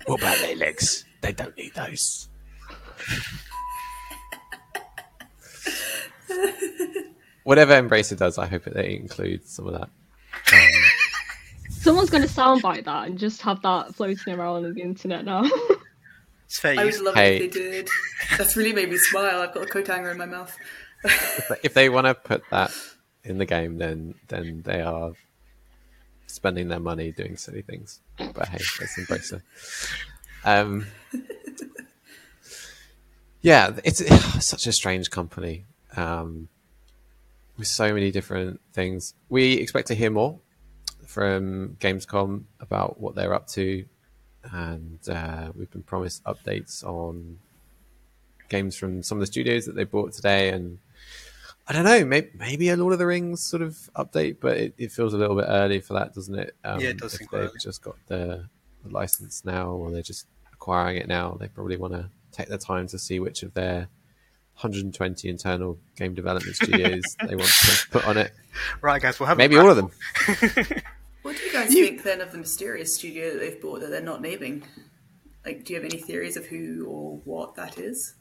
What 0.07 0.21
about 0.21 0.37
their 0.39 0.55
legs? 0.55 1.05
They 1.21 1.31
don't 1.33 1.55
need 1.57 1.73
those. 1.75 2.27
Whatever 7.43 7.73
Embracer 7.81 8.17
does, 8.17 8.37
I 8.37 8.45
hope 8.45 8.63
that 8.65 8.73
they 8.73 8.95
include 8.95 9.47
some 9.47 9.67
of 9.67 9.73
that. 9.73 9.89
Um, 10.53 10.83
Someone's 11.69 12.09
going 12.09 12.23
to 12.23 12.29
soundbite 12.29 12.83
that 12.85 13.07
and 13.07 13.17
just 13.17 13.41
have 13.43 13.61
that 13.61 13.95
floating 13.95 14.33
around 14.33 14.65
on 14.65 14.73
the 14.73 14.81
internet 14.81 15.23
now. 15.23 15.43
it's 16.45 16.59
fair 16.59 16.77
I 16.77 16.83
would 16.85 16.99
love 16.99 17.15
Hey. 17.15 17.37
it 17.37 17.43
if 17.43 17.53
they 17.53 17.59
did. 17.59 17.89
That's 18.37 18.57
really 18.57 18.73
made 18.73 18.89
me 18.89 18.97
smile. 18.97 19.39
I've 19.41 19.53
got 19.53 19.63
a 19.63 19.67
coat 19.67 19.87
hanger 19.87 20.11
in 20.11 20.17
my 20.17 20.25
mouth. 20.25 20.53
But 21.47 21.59
if 21.63 21.73
they 21.73 21.87
want 21.87 22.07
to 22.07 22.15
put 22.15 22.43
that 22.51 22.71
in 23.23 23.37
the 23.37 23.45
game, 23.45 23.77
then 23.77 24.15
then 24.27 24.63
they 24.65 24.81
are 24.81 25.13
spending 26.27 26.67
their 26.67 26.79
money 26.79 27.11
doing 27.11 27.37
silly 27.37 27.61
things. 27.61 27.99
But 28.17 28.49
hey, 28.49 28.59
let's 28.79 28.97
embrace 28.97 29.31
it. 29.31 29.41
Um, 30.45 30.85
yeah, 33.41 33.71
it's, 33.83 34.01
it's 34.01 34.47
such 34.47 34.67
a 34.67 34.71
strange 34.71 35.09
company 35.09 35.65
um, 35.95 36.49
with 37.57 37.67
so 37.67 37.93
many 37.93 38.11
different 38.11 38.61
things. 38.73 39.13
We 39.29 39.53
expect 39.53 39.87
to 39.87 39.95
hear 39.95 40.11
more 40.11 40.39
from 41.05 41.77
Gamescom 41.79 42.43
about 42.59 42.99
what 42.99 43.15
they're 43.15 43.33
up 43.33 43.47
to, 43.49 43.85
and 44.43 44.99
uh, 45.09 45.51
we've 45.55 45.71
been 45.71 45.83
promised 45.83 46.23
updates 46.25 46.83
on 46.83 47.39
games 48.49 48.77
from 48.77 49.03
some 49.03 49.17
of 49.17 49.21
the 49.21 49.27
studios 49.27 49.65
that 49.65 49.75
they 49.75 49.83
bought 49.83 50.13
today 50.13 50.49
and 50.49 50.79
I 51.69 51.73
don't 51.73 51.84
know, 51.84 52.06
maybe, 52.06 52.30
maybe 52.34 52.69
a 52.69 52.77
Lord 52.77 52.93
of 52.93 52.99
the 52.99 53.06
Rings 53.06 53.43
sort 53.43 53.62
of 53.62 53.75
update, 53.95 54.38
but 54.39 54.56
it, 54.58 54.73
it 54.77 54.91
feels 54.91 55.13
a 55.13 55.17
little 55.17 55.36
bit 55.36 55.45
early 55.49 55.82
for 55.82 55.95
that, 55.95 56.13
doesn't 56.13 56.36
it? 56.38 56.56
Um, 56.63 56.80
Yeah, 56.80 56.89
it 56.89 56.97
does 56.97 57.13
if 57.13 57.19
seem 57.19 57.27
they've 57.32 57.41
early. 57.41 57.60
just 57.62 57.82
got 57.82 57.95
the, 58.08 58.47
the 58.86 58.89
license 58.89 59.43
now, 59.43 59.71
or 59.71 59.91
they're 59.91 60.01
just 60.01 60.27
acquiring 60.53 60.95
it 60.97 61.08
now. 61.08 61.36
They 61.39 61.47
probably 61.49 61.75
want 61.75 61.93
to 61.93 62.10
take 62.32 62.47
their 62.47 62.58
time 62.58 62.88
to 62.88 62.97
see 62.99 63.19
which 63.19 63.43
of 63.43 63.53
their 63.53 63.89
120 64.60 65.27
internal 65.27 65.77
game 65.97 66.13
development 66.13 66.56
studios 66.62 67.03
they 67.27 67.36
want 67.36 67.49
to 67.49 67.88
put 67.91 68.08
on 68.08 68.17
it. 68.17 68.32
Right, 68.82 69.01
guys, 69.01 69.19
we'll 69.19 69.27
have 69.27 69.38
a 69.38 69.39
Maybe 69.39 69.58
all 69.58 69.69
of 69.69 69.75
them. 69.75 69.91
What 71.23 71.36
do 71.36 71.43
you 71.43 71.51
guys 71.51 71.73
think 71.73 72.03
then 72.03 72.21
of 72.21 72.32
the 72.32 72.38
mysterious 72.38 72.95
studio 72.95 73.34
that 73.34 73.39
they've 73.39 73.62
bought 73.62 73.82
that 73.82 73.89
they're 73.89 73.99
not 74.01 74.21
naming? 74.21 74.63
Like, 75.45 75.65
do 75.65 75.73
you 75.73 75.82
have 75.82 75.91
any 75.91 76.01
theories 76.01 76.38
of 76.38 76.45
who 76.45 76.86
or 76.88 77.17
what 77.25 77.56
that 77.56 77.77
is? 77.77 78.13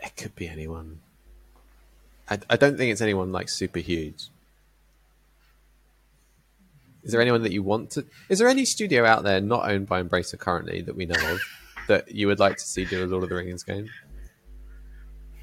It 0.00 0.16
could 0.16 0.34
be 0.34 0.48
anyone. 0.48 1.00
I, 2.28 2.38
I 2.48 2.56
don't 2.56 2.76
think 2.76 2.92
it's 2.92 3.00
anyone 3.00 3.32
like 3.32 3.48
super 3.48 3.80
huge. 3.80 4.28
Is 7.02 7.12
there 7.12 7.20
anyone 7.20 7.42
that 7.42 7.52
you 7.52 7.62
want 7.62 7.90
to? 7.92 8.06
Is 8.30 8.38
there 8.38 8.48
any 8.48 8.64
studio 8.64 9.04
out 9.04 9.24
there 9.24 9.40
not 9.40 9.70
owned 9.70 9.86
by 9.86 10.02
Embracer 10.02 10.38
currently 10.38 10.80
that 10.82 10.96
we 10.96 11.04
know 11.04 11.32
of 11.32 11.40
that 11.88 12.10
you 12.10 12.26
would 12.26 12.38
like 12.38 12.56
to 12.56 12.64
see 12.64 12.86
do 12.86 13.04
a 13.04 13.06
Lord 13.06 13.24
of 13.24 13.28
the 13.28 13.36
Rings 13.36 13.62
game? 13.62 13.90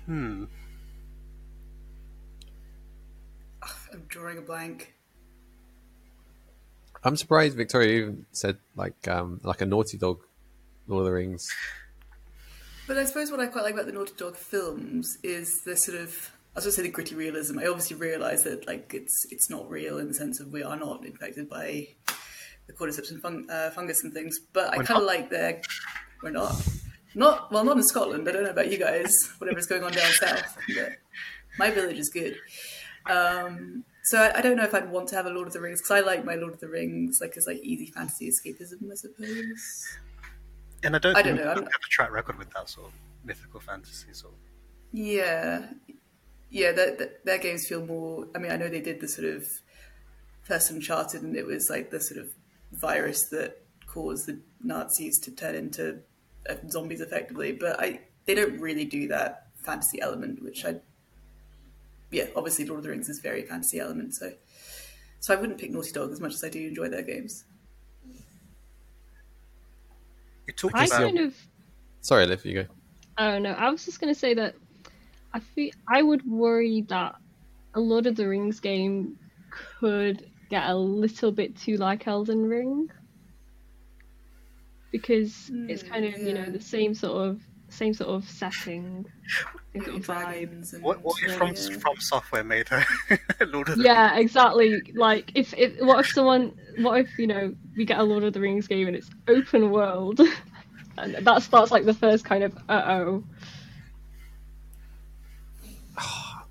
Hmm. 0.05 0.45
I'm 3.93 4.05
drawing 4.07 4.37
a 4.39 4.41
blank. 4.41 4.95
I'm 7.03 7.15
surprised 7.15 7.57
Victoria 7.57 8.01
even 8.01 8.25
said 8.31 8.57
like 8.75 9.07
um, 9.07 9.39
like 9.43 9.61
a 9.61 9.65
Naughty 9.65 9.97
Dog 9.97 10.21
Lord 10.87 11.01
of 11.01 11.05
the 11.05 11.11
Rings. 11.11 11.47
But 12.87 12.97
I 12.97 13.05
suppose 13.05 13.29
what 13.29 13.39
I 13.39 13.47
quite 13.47 13.63
like 13.63 13.73
about 13.73 13.85
the 13.85 13.91
Naughty 13.91 14.13
Dog 14.17 14.35
films 14.35 15.17
is 15.23 15.61
the 15.61 15.77
sort 15.77 15.99
of 15.99 16.31
I 16.53 16.59
was 16.59 16.65
going 16.65 16.71
to 16.71 16.75
say 16.75 16.81
the 16.81 16.89
gritty 16.89 17.15
realism. 17.15 17.59
I 17.59 17.67
obviously 17.67 17.95
realise 17.95 18.43
that 18.43 18.67
like 18.67 18.93
it's 18.93 19.25
it's 19.31 19.49
not 19.49 19.69
real 19.69 19.99
in 19.99 20.09
the 20.09 20.13
sense 20.13 20.41
of 20.41 20.51
we 20.51 20.63
are 20.63 20.75
not 20.75 21.05
infected 21.05 21.49
by 21.49 21.87
the 22.67 22.73
cordyceps 22.73 23.09
and 23.09 23.21
fung, 23.21 23.49
uh, 23.49 23.69
fungus 23.71 24.03
and 24.03 24.13
things. 24.13 24.37
But 24.51 24.73
I 24.73 24.83
kind 24.83 24.99
of 24.99 25.07
like 25.07 25.29
their 25.29 25.61
we're 26.21 26.31
not 26.31 26.61
not 27.15 27.51
well 27.53 27.63
not 27.63 27.77
in 27.77 27.83
Scotland. 27.83 28.27
I 28.27 28.33
don't 28.33 28.43
know 28.43 28.49
about 28.49 28.69
you 28.69 28.77
guys. 28.77 29.13
Whatever's 29.37 29.65
going 29.65 29.83
on 29.83 29.93
down 29.93 30.11
south, 30.11 30.57
but 30.75 30.91
my 31.57 31.71
village 31.71 31.97
is 31.97 32.09
good. 32.09 32.35
Um, 33.09 33.85
so 34.03 34.21
I, 34.21 34.39
I 34.39 34.41
don't 34.41 34.57
know 34.57 34.63
if 34.63 34.73
I'd 34.73 34.91
want 34.91 35.07
to 35.09 35.15
have 35.15 35.25
a 35.25 35.29
Lord 35.29 35.47
of 35.47 35.53
the 35.53 35.61
Rings 35.61 35.79
because 35.81 35.91
I 35.91 36.05
like 36.05 36.25
my 36.25 36.35
Lord 36.35 36.53
of 36.53 36.59
the 36.59 36.67
Rings 36.67 37.19
like 37.21 37.37
as 37.37 37.47
like 37.47 37.59
easy 37.59 37.85
fantasy 37.85 38.29
escapism, 38.29 38.91
I 38.91 38.95
suppose. 38.95 39.87
And 40.83 40.95
I 40.97 40.99
don't 40.99 41.15
I 41.15 41.21
don't 41.21 41.35
know, 41.35 41.43
we 41.43 41.49
I'm 41.49 41.57
have 41.57 41.65
a 41.65 41.89
track 41.89 42.11
record 42.11 42.37
with 42.37 42.49
that 42.51 42.67
sort 42.69 42.87
of 42.87 42.93
mythical 43.23 43.61
fantasy 43.61 44.07
sort 44.13 44.33
of. 44.33 44.39
Yeah, 44.91 45.67
yeah. 46.51 46.71
Their, 46.71 46.95
their, 46.95 47.09
their 47.23 47.37
games 47.39 47.67
feel 47.67 47.83
more. 47.83 48.27
I 48.35 48.37
mean, 48.37 48.51
I 48.51 48.57
know 48.57 48.69
they 48.69 48.81
did 48.81 48.99
the 48.99 49.07
sort 49.07 49.27
of 49.27 49.47
first 50.43 50.69
Uncharted, 50.69 51.23
and 51.23 51.35
it 51.35 51.45
was 51.45 51.69
like 51.69 51.89
the 51.89 51.99
sort 51.99 52.19
of 52.19 52.29
virus 52.71 53.23
that 53.29 53.63
caused 53.87 54.27
the 54.27 54.39
Nazis 54.63 55.17
to 55.19 55.31
turn 55.31 55.55
into 55.55 55.99
uh, 56.49 56.55
zombies 56.69 57.01
effectively. 57.01 57.53
But 57.53 57.79
I, 57.79 58.01
they 58.25 58.35
don't 58.35 58.59
really 58.59 58.85
do 58.85 59.07
that 59.07 59.47
fantasy 59.55 60.01
element, 60.01 60.43
which 60.43 60.63
I, 60.65 60.75
yeah, 62.11 62.25
obviously 62.35 62.65
Lord 62.65 62.79
of 62.79 62.83
the 62.83 62.89
Rings 62.89 63.09
is 63.09 63.19
very 63.19 63.43
fantasy 63.43 63.79
element. 63.79 64.13
So, 64.13 64.33
so 65.19 65.33
I 65.33 65.39
wouldn't 65.39 65.59
pick 65.59 65.71
Naughty 65.71 65.91
Dog 65.91 66.11
as 66.11 66.19
much 66.19 66.33
as 66.33 66.43
I 66.43 66.49
do 66.49 66.67
enjoy 66.67 66.89
their 66.89 67.03
games. 67.03 67.45
You 70.47 70.53
talked 70.53 70.75
I 70.75 70.85
about 70.85 70.99
kind 70.99 71.19
of 71.19 71.35
Sorry, 72.01 72.25
Liv, 72.25 72.43
you 72.45 72.63
go. 72.63 72.65
Oh 73.17 73.39
don't. 73.39 73.45
I 73.45 73.69
was 73.69 73.85
just 73.85 73.99
gonna 73.99 74.15
say 74.15 74.33
that 74.33 74.55
I 75.33 75.39
feel 75.39 75.71
I 75.87 76.01
would 76.01 76.29
worry 76.29 76.81
that 76.89 77.15
a 77.73 77.79
Lord 77.79 78.05
of 78.05 78.15
the 78.15 78.27
Rings 78.27 78.59
game 78.59 79.17
could 79.79 80.29
get 80.49 80.69
a 80.69 80.75
little 80.75 81.31
bit 81.31 81.55
too 81.55 81.77
like 81.77 82.07
Elden 82.07 82.45
Ring 82.45 82.89
because 84.91 85.49
it's 85.69 85.83
kind 85.83 86.05
of 86.05 86.17
you 86.17 86.33
know 86.33 86.49
the 86.51 86.59
same 86.59 86.93
sort 86.93 87.29
of 87.29 87.41
same 87.69 87.93
sort 87.93 88.09
of 88.09 88.29
setting, 88.29 89.05
same 89.73 89.83
sort 89.83 89.95
of 89.97 90.05
vibe. 90.05 90.81
what, 90.81 91.01
what 91.01 91.15
if 91.23 91.35
from 91.35 91.53
FromSoftware 91.53 92.45
made 92.45 92.67
a 92.71 93.45
Lord 93.45 93.69
of 93.69 93.77
the 93.77 93.83
Yeah, 93.83 94.17
exactly. 94.17 94.81
Like 94.93 95.31
if, 95.35 95.53
if 95.57 95.79
what 95.79 96.01
if 96.01 96.11
someone 96.11 96.53
what 96.79 96.99
if 96.99 97.17
you 97.17 97.27
know 97.27 97.55
we 97.77 97.85
get 97.85 97.99
a 97.99 98.03
Lord 98.03 98.23
of 98.23 98.33
the 98.33 98.41
Rings 98.41 98.67
game 98.67 98.87
and 98.87 98.95
it's 98.95 99.09
open 99.27 99.71
world, 99.71 100.19
and 100.97 101.15
that 101.15 101.41
starts 101.41 101.71
like 101.71 101.85
the 101.85 101.93
first 101.93 102.25
kind 102.25 102.43
of 102.43 102.55
uh 102.69 102.83
oh. 102.87 103.23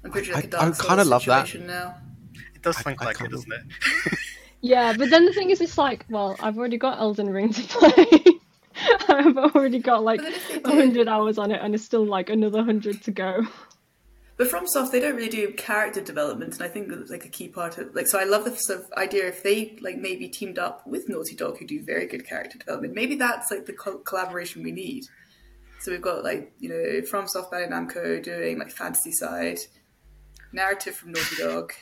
I'm 0.04 0.10
pretty 0.10 0.32
I- 0.32 0.36
like 0.36 0.44
a 0.44 0.46
I 0.46 0.50
Dark 0.50 0.78
kinda 0.78 1.04
Souls 1.04 1.08
love 1.08 1.24
that. 1.26 1.60
now. 1.60 1.96
It 2.54 2.62
does 2.62 2.76
I- 2.78 2.82
think 2.82 3.02
I 3.02 3.06
like 3.06 3.20
it, 3.20 3.30
doesn't 3.30 3.52
it? 3.52 4.18
Yeah, 4.62 4.92
but 4.94 5.08
then 5.08 5.24
the 5.24 5.32
thing 5.32 5.48
is, 5.48 5.62
it's 5.62 5.78
like, 5.78 6.04
well, 6.10 6.36
I've 6.38 6.58
already 6.58 6.76
got 6.76 6.98
Elden 6.98 7.30
Ring 7.30 7.50
to 7.50 7.62
play. 7.62 8.22
I've 9.08 9.34
already 9.38 9.78
got 9.78 10.02
like 10.04 10.20
But 10.20 10.24
then 10.24 10.34
if 10.34 10.62
they 10.64 10.70
a 10.70 10.74
hundred 10.74 11.08
hours 11.08 11.38
on 11.38 11.50
it, 11.50 11.60
and 11.62 11.74
it's 11.74 11.82
still 11.84 12.04
like 12.04 12.28
another 12.28 12.62
hundred 12.62 13.02
to 13.04 13.10
go. 13.10 13.46
But 14.36 14.48
FromSoft, 14.48 14.90
they 14.90 15.00
don't 15.00 15.16
really 15.16 15.30
do 15.30 15.52
character 15.54 16.02
development, 16.02 16.54
and 16.54 16.62
I 16.62 16.68
think 16.68 16.88
that's 16.88 17.10
like 17.10 17.24
a 17.24 17.28
key 17.30 17.48
part 17.48 17.78
of 17.78 17.94
like. 17.94 18.06
So 18.06 18.18
I 18.18 18.24
love 18.24 18.44
the 18.44 18.54
sort 18.54 18.80
of 18.80 18.92
idea 18.98 19.28
if 19.28 19.42
they 19.42 19.78
like 19.80 19.96
maybe 19.96 20.28
teamed 20.28 20.58
up 20.58 20.86
with 20.86 21.08
Naughty 21.08 21.34
Dog, 21.34 21.58
who 21.58 21.66
do 21.66 21.82
very 21.82 22.06
good 22.06 22.26
character 22.28 22.58
development. 22.58 22.92
Maybe 22.94 23.14
that's 23.16 23.50
like 23.50 23.64
the 23.64 23.72
co- 23.72 23.98
collaboration 23.98 24.62
we 24.62 24.72
need. 24.72 25.04
So 25.80 25.90
we've 25.90 26.02
got 26.02 26.22
like 26.22 26.52
you 26.58 26.68
know 26.68 27.00
FromSoft, 27.10 27.50
Bandai 27.50 27.70
Namco 27.70 28.22
doing 28.22 28.58
like 28.58 28.70
fantasy 28.70 29.12
side, 29.12 29.58
narrative 30.52 30.94
from 30.96 31.12
Naughty 31.12 31.36
Dog 31.36 31.72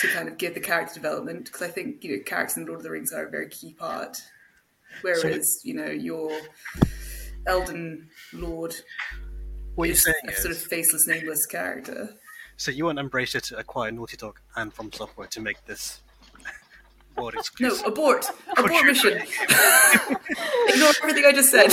to 0.00 0.08
kind 0.08 0.28
of 0.28 0.38
give 0.38 0.54
the 0.54 0.60
character 0.60 0.94
development 0.94 1.44
because 1.46 1.62
I 1.62 1.68
think 1.68 2.02
you 2.04 2.16
know 2.16 2.22
characters 2.24 2.56
in 2.56 2.66
Lord 2.66 2.78
of 2.78 2.82
the 2.84 2.90
Rings 2.90 3.12
are 3.12 3.26
a 3.26 3.30
very 3.30 3.48
key 3.48 3.72
part. 3.74 4.18
Whereas 5.02 5.60
you 5.64 5.74
know 5.74 5.86
your 5.90 6.30
Elden 7.46 8.08
Lord 8.32 8.74
What 9.74 9.86
you're 9.88 9.96
saying 9.96 10.16
a 10.28 10.30
is, 10.30 10.38
sort 10.38 10.52
of 10.52 10.58
faceless, 10.58 11.06
nameless 11.06 11.44
character. 11.46 12.08
so 12.56 12.70
you 12.70 12.84
want 12.86 12.98
Embracer 12.98 13.42
to 13.42 13.58
acquire 13.58 13.90
Naughty 13.90 14.16
Dog 14.16 14.38
and 14.56 14.72
From 14.72 14.92
Software 14.92 15.26
to 15.28 15.40
make 15.40 15.64
this 15.66 16.00
world 17.16 17.34
No, 17.60 17.76
abort! 17.84 18.26
Abort 18.56 18.84
mission! 18.86 19.18
Ignore 20.68 20.92
everything 21.02 21.24
I 21.26 21.32
just 21.32 21.50
said. 21.50 21.70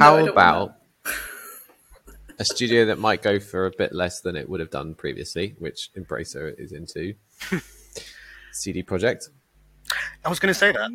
How 0.00 0.16
I 0.16 0.22
about 0.22 0.74
a 2.38 2.44
studio 2.44 2.86
that 2.86 2.98
might 2.98 3.22
go 3.22 3.38
for 3.38 3.66
a 3.66 3.70
bit 3.70 3.92
less 3.92 4.20
than 4.20 4.34
it 4.34 4.48
would 4.48 4.60
have 4.60 4.70
done 4.70 4.94
previously, 4.94 5.54
which 5.58 5.90
Embracer 5.96 6.58
is 6.58 6.72
into? 6.72 7.14
CD 8.52 8.82
Projekt 8.82 9.28
I 10.24 10.28
was 10.28 10.38
going 10.38 10.52
to 10.52 10.58
say 10.58 10.72
that. 10.72 10.90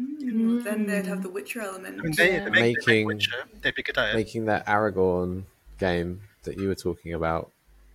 then 0.64 0.86
they'd 0.86 1.06
have 1.06 1.24
the 1.24 1.30
Witcher 1.30 1.62
element. 1.62 2.00
I 2.00 2.04
mean, 2.04 2.14
they, 2.16 2.40
they 2.40 2.50
make, 2.50 2.78
Making- 2.78 3.08
make 3.08 3.16
Witcher, 3.16 3.44
they'd 3.62 3.76
be 3.76 3.84
good 3.84 3.98
at 3.98 4.10
it. 4.10 4.16
making 4.16 4.46
that 4.46 4.66
Aragorn 4.68 5.44
game 5.80 6.22
that 6.44 6.58
you 6.58 6.68
were 6.68 6.76
talking 6.76 7.14
about, 7.14 7.52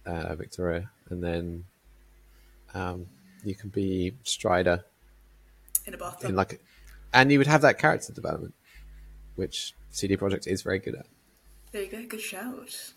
uh, 0.06 0.34
Victoria, 0.34 0.90
and 1.08 1.22
then 1.22 1.64
um, 2.74 3.06
you 3.44 3.54
can 3.54 3.70
be 3.70 4.14
Strider 4.24 4.84
in 5.86 5.94
a 5.94 5.96
bathtub. 5.96 6.30
in 6.30 6.36
like, 6.36 6.60
and 7.12 7.30
you 7.32 7.38
would 7.38 7.46
have 7.46 7.62
that 7.62 7.78
character 7.78 8.12
development, 8.12 8.54
which 9.36 9.74
CD 9.90 10.16
Projekt 10.16 10.46
is 10.46 10.62
very 10.62 10.78
good 10.78 10.94
at. 10.94 11.06
There 11.72 11.82
you 11.82 11.88
go, 11.90 12.04
good 12.06 12.20
shout. 12.20 12.92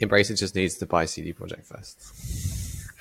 Embracer 0.00 0.38
just 0.38 0.54
needs 0.54 0.74
to 0.76 0.86
buy 0.86 1.04
CD 1.06 1.32
Projekt 1.32 1.66
first. 1.66 1.98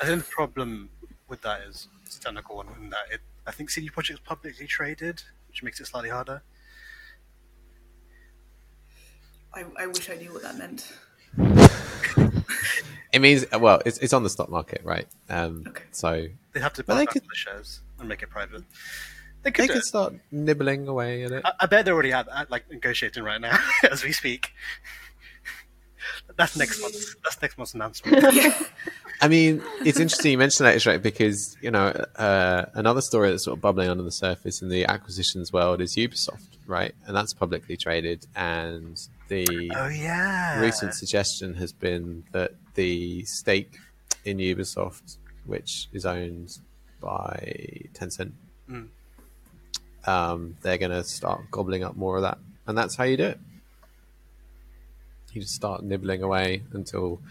I 0.02 0.06
think 0.06 0.24
the 0.26 0.30
problem 0.32 0.90
with 1.28 1.42
that 1.42 1.62
is 1.62 1.88
it's 2.06 2.18
a 2.18 2.22
technical 2.22 2.58
one 2.58 2.68
in 2.82 2.90
that 2.90 3.06
it, 3.12 3.22
I 3.46 3.52
think 3.52 3.70
CD 3.70 3.90
Projekt 3.90 4.14
is 4.16 4.20
publicly 4.20 4.66
traded, 4.68 5.22
which 5.48 5.64
makes 5.64 5.80
it 5.80 5.88
slightly 5.88 6.10
harder. 6.10 6.42
I, 9.54 9.66
I 9.80 9.88
wish 9.88 10.10
I 10.10 10.16
knew 10.16 10.34
what 10.34 10.44
that 10.44 10.58
meant. 10.58 10.92
It 13.14 13.20
means 13.20 13.46
well, 13.58 13.82
it's 13.86 13.98
it's 14.00 14.12
on 14.14 14.24
the 14.24 14.30
stock 14.30 14.50
market, 14.50 14.82
right? 14.84 15.08
Um, 15.30 15.64
Okay. 15.66 15.86
So 15.92 16.28
They 16.54 16.60
have 16.60 16.74
to 16.74 16.84
buy 16.84 16.96
they 16.96 17.06
back 17.06 17.14
could- 17.14 17.24
the 17.24 17.36
shares 17.36 17.80
and 18.00 18.08
make 18.10 18.22
it 18.22 18.30
private. 18.30 18.64
They 19.48 19.52
could. 19.52 19.70
they 19.70 19.74
could 19.76 19.84
start 19.84 20.14
nibbling 20.30 20.90
away 20.90 21.24
at 21.24 21.32
it. 21.32 21.42
I, 21.46 21.54
I 21.62 21.66
bet 21.68 21.86
they're 21.86 21.94
already 21.94 22.12
at, 22.12 22.28
at 22.28 22.52
like 22.52 22.70
negotiating 22.70 23.24
right 23.24 23.40
now 23.40 23.58
as 23.90 24.04
we 24.04 24.12
speak. 24.12 24.52
That's 26.36 26.58
next 26.58 26.82
month. 26.82 26.96
That's 27.24 27.42
next 27.42 27.58
month's 27.58 27.74
announcement. 27.74 28.26
I 29.22 29.30
mean, 29.30 29.64
it's 29.86 30.02
interesting 30.02 30.34
you 30.34 30.38
mentioned 30.38 30.68
that, 30.68 30.76
Ishraq, 30.76 31.02
because 31.02 31.56
you 31.62 31.72
know 31.72 31.88
uh, 32.18 32.66
another 32.74 33.00
story 33.00 33.30
that's 33.30 33.46
sort 33.46 33.58
of 33.58 33.62
bubbling 33.62 33.90
under 33.90 34.04
the 34.04 34.12
surface 34.12 34.62
in 34.62 34.68
the 34.68 34.86
acquisitions 34.86 35.54
world 35.54 35.80
is 35.80 35.96
Ubisoft, 35.96 36.58
right? 36.66 36.94
And 37.06 37.16
that's 37.16 37.34
publicly 37.34 37.78
traded, 37.78 38.28
and 38.36 39.00
the 39.30 39.72
oh 39.76 39.88
yeah. 39.88 40.60
recent 40.60 40.94
suggestion 40.94 41.54
has 41.54 41.72
been 41.72 42.26
that 42.34 42.52
the 42.74 43.24
stake 43.24 43.78
in 44.26 44.40
Ubisoft, 44.40 45.18
which 45.46 45.88
is 45.94 46.06
owned 46.06 46.50
by 47.00 47.86
Tencent, 47.94 48.34
Mm. 48.70 48.90
Um, 50.08 50.58
they're 50.62 50.78
going 50.78 50.92
to 50.92 51.04
start 51.04 51.52
gobbling 51.52 51.84
up 51.84 51.96
more 51.96 52.16
of 52.16 52.24
that, 52.24 52.38
and 52.66 52.78
that's 52.78 52.96
how 52.96 53.04
you 53.04 53.18
do 53.18 53.26
it. 53.26 53.40
You 55.34 55.42
just 55.42 55.54
start 55.54 55.84
nibbling 55.84 56.24
away 56.24 56.64
until 56.72 57.22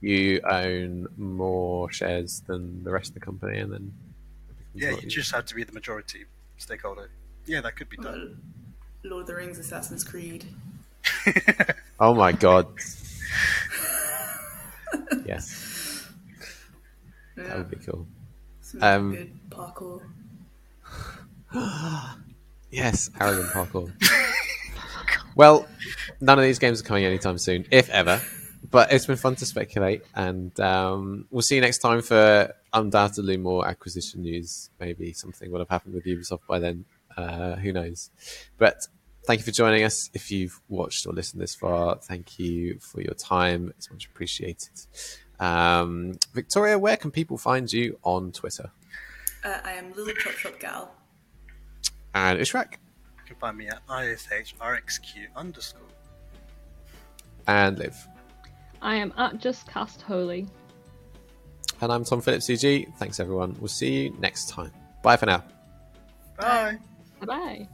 you 0.00 0.40
own 0.42 1.06
more 1.16 1.90
shares 1.90 2.42
than 2.46 2.84
the 2.84 2.90
rest 2.90 3.08
of 3.08 3.14
the 3.14 3.20
company, 3.20 3.58
and 3.58 3.72
then 3.72 3.94
it 4.50 4.58
becomes 4.58 4.84
a 4.84 4.96
Yeah, 4.96 5.02
you 5.02 5.08
just 5.08 5.32
have 5.32 5.46
to 5.46 5.54
be 5.54 5.64
the 5.64 5.72
majority 5.72 6.26
stakeholder. 6.58 7.10
Yeah, 7.46 7.62
that 7.62 7.76
could 7.76 7.88
be 7.88 7.96
done. 7.96 8.38
Lord 9.04 9.22
of 9.22 9.26
the 9.28 9.36
Rings, 9.36 9.58
Assassin's 9.58 10.04
Creed. 10.04 10.44
Oh 12.02 12.14
my 12.14 12.32
god. 12.32 12.66
yes, 15.26 16.08
that 17.36 17.58
would 17.58 17.70
be 17.70 17.76
cool. 17.76 18.06
some 18.62 18.82
um, 18.82 19.14
good 19.14 19.50
parkour. 19.50 20.00
Yes, 22.70 23.08
Aragorn 23.18 23.50
parkour. 23.50 23.92
well, 25.34 25.66
none 26.20 26.38
of 26.38 26.44
these 26.44 26.60
games 26.60 26.80
are 26.80 26.84
coming 26.84 27.04
anytime 27.04 27.36
soon, 27.36 27.66
if 27.70 27.90
ever. 27.90 28.20
But 28.70 28.92
it's 28.92 29.06
been 29.06 29.16
fun 29.16 29.34
to 29.36 29.46
speculate, 29.46 30.02
and 30.14 30.58
um, 30.60 31.26
we'll 31.30 31.42
see 31.42 31.56
you 31.56 31.60
next 31.60 31.78
time 31.78 32.02
for 32.02 32.54
undoubtedly 32.72 33.36
more 33.36 33.66
acquisition 33.66 34.22
news. 34.22 34.70
Maybe 34.78 35.12
something 35.12 35.50
will 35.50 35.58
have 35.58 35.68
happened 35.68 35.94
with 35.94 36.04
Ubisoft 36.04 36.46
by 36.46 36.60
then. 36.60 36.84
Uh, 37.16 37.56
who 37.56 37.72
knows? 37.72 38.10
But 38.58 38.86
thank 39.24 39.40
you 39.40 39.44
for 39.44 39.50
joining 39.50 39.82
us. 39.82 40.08
If 40.14 40.30
you've 40.30 40.60
watched 40.68 41.04
or 41.06 41.12
listened 41.12 41.42
this 41.42 41.56
far, 41.56 41.96
thank 41.96 42.38
you 42.38 42.78
for 42.78 43.00
your 43.00 43.14
time. 43.14 43.72
It's 43.76 43.90
much 43.90 44.06
appreciated. 44.06 44.86
Um, 45.40 46.18
Victoria, 46.32 46.78
where 46.78 46.96
can 46.96 47.10
people 47.10 47.36
find 47.38 47.72
you 47.72 47.98
on 48.04 48.30
Twitter? 48.30 48.70
Uh, 49.42 49.58
I 49.64 49.72
am 49.72 49.92
Little 49.94 50.14
Chop 50.14 50.34
Shop 50.34 50.60
Gal. 50.60 50.94
And 52.14 52.38
Ishraq 52.38 52.72
You 52.72 53.24
can 53.26 53.36
find 53.36 53.56
me 53.56 53.68
at 53.68 53.86
ishrxq 53.86 55.26
underscore. 55.36 55.80
and 57.46 57.78
Liv. 57.78 57.96
I 58.82 58.96
am 58.96 59.12
at 59.16 59.38
Just 59.38 59.68
Cast 59.68 60.02
Holy. 60.02 60.46
And 61.80 61.92
I'm 61.92 62.04
Tom 62.04 62.20
Phillips, 62.20 62.48
EG. 62.50 62.92
Thanks, 62.98 63.20
everyone. 63.20 63.56
We'll 63.58 63.68
see 63.68 64.04
you 64.04 64.16
next 64.18 64.48
time. 64.50 64.72
Bye 65.02 65.16
for 65.16 65.26
now. 65.26 65.44
Bye. 66.38 66.78
Bye 67.20 67.26
bye. 67.26 67.68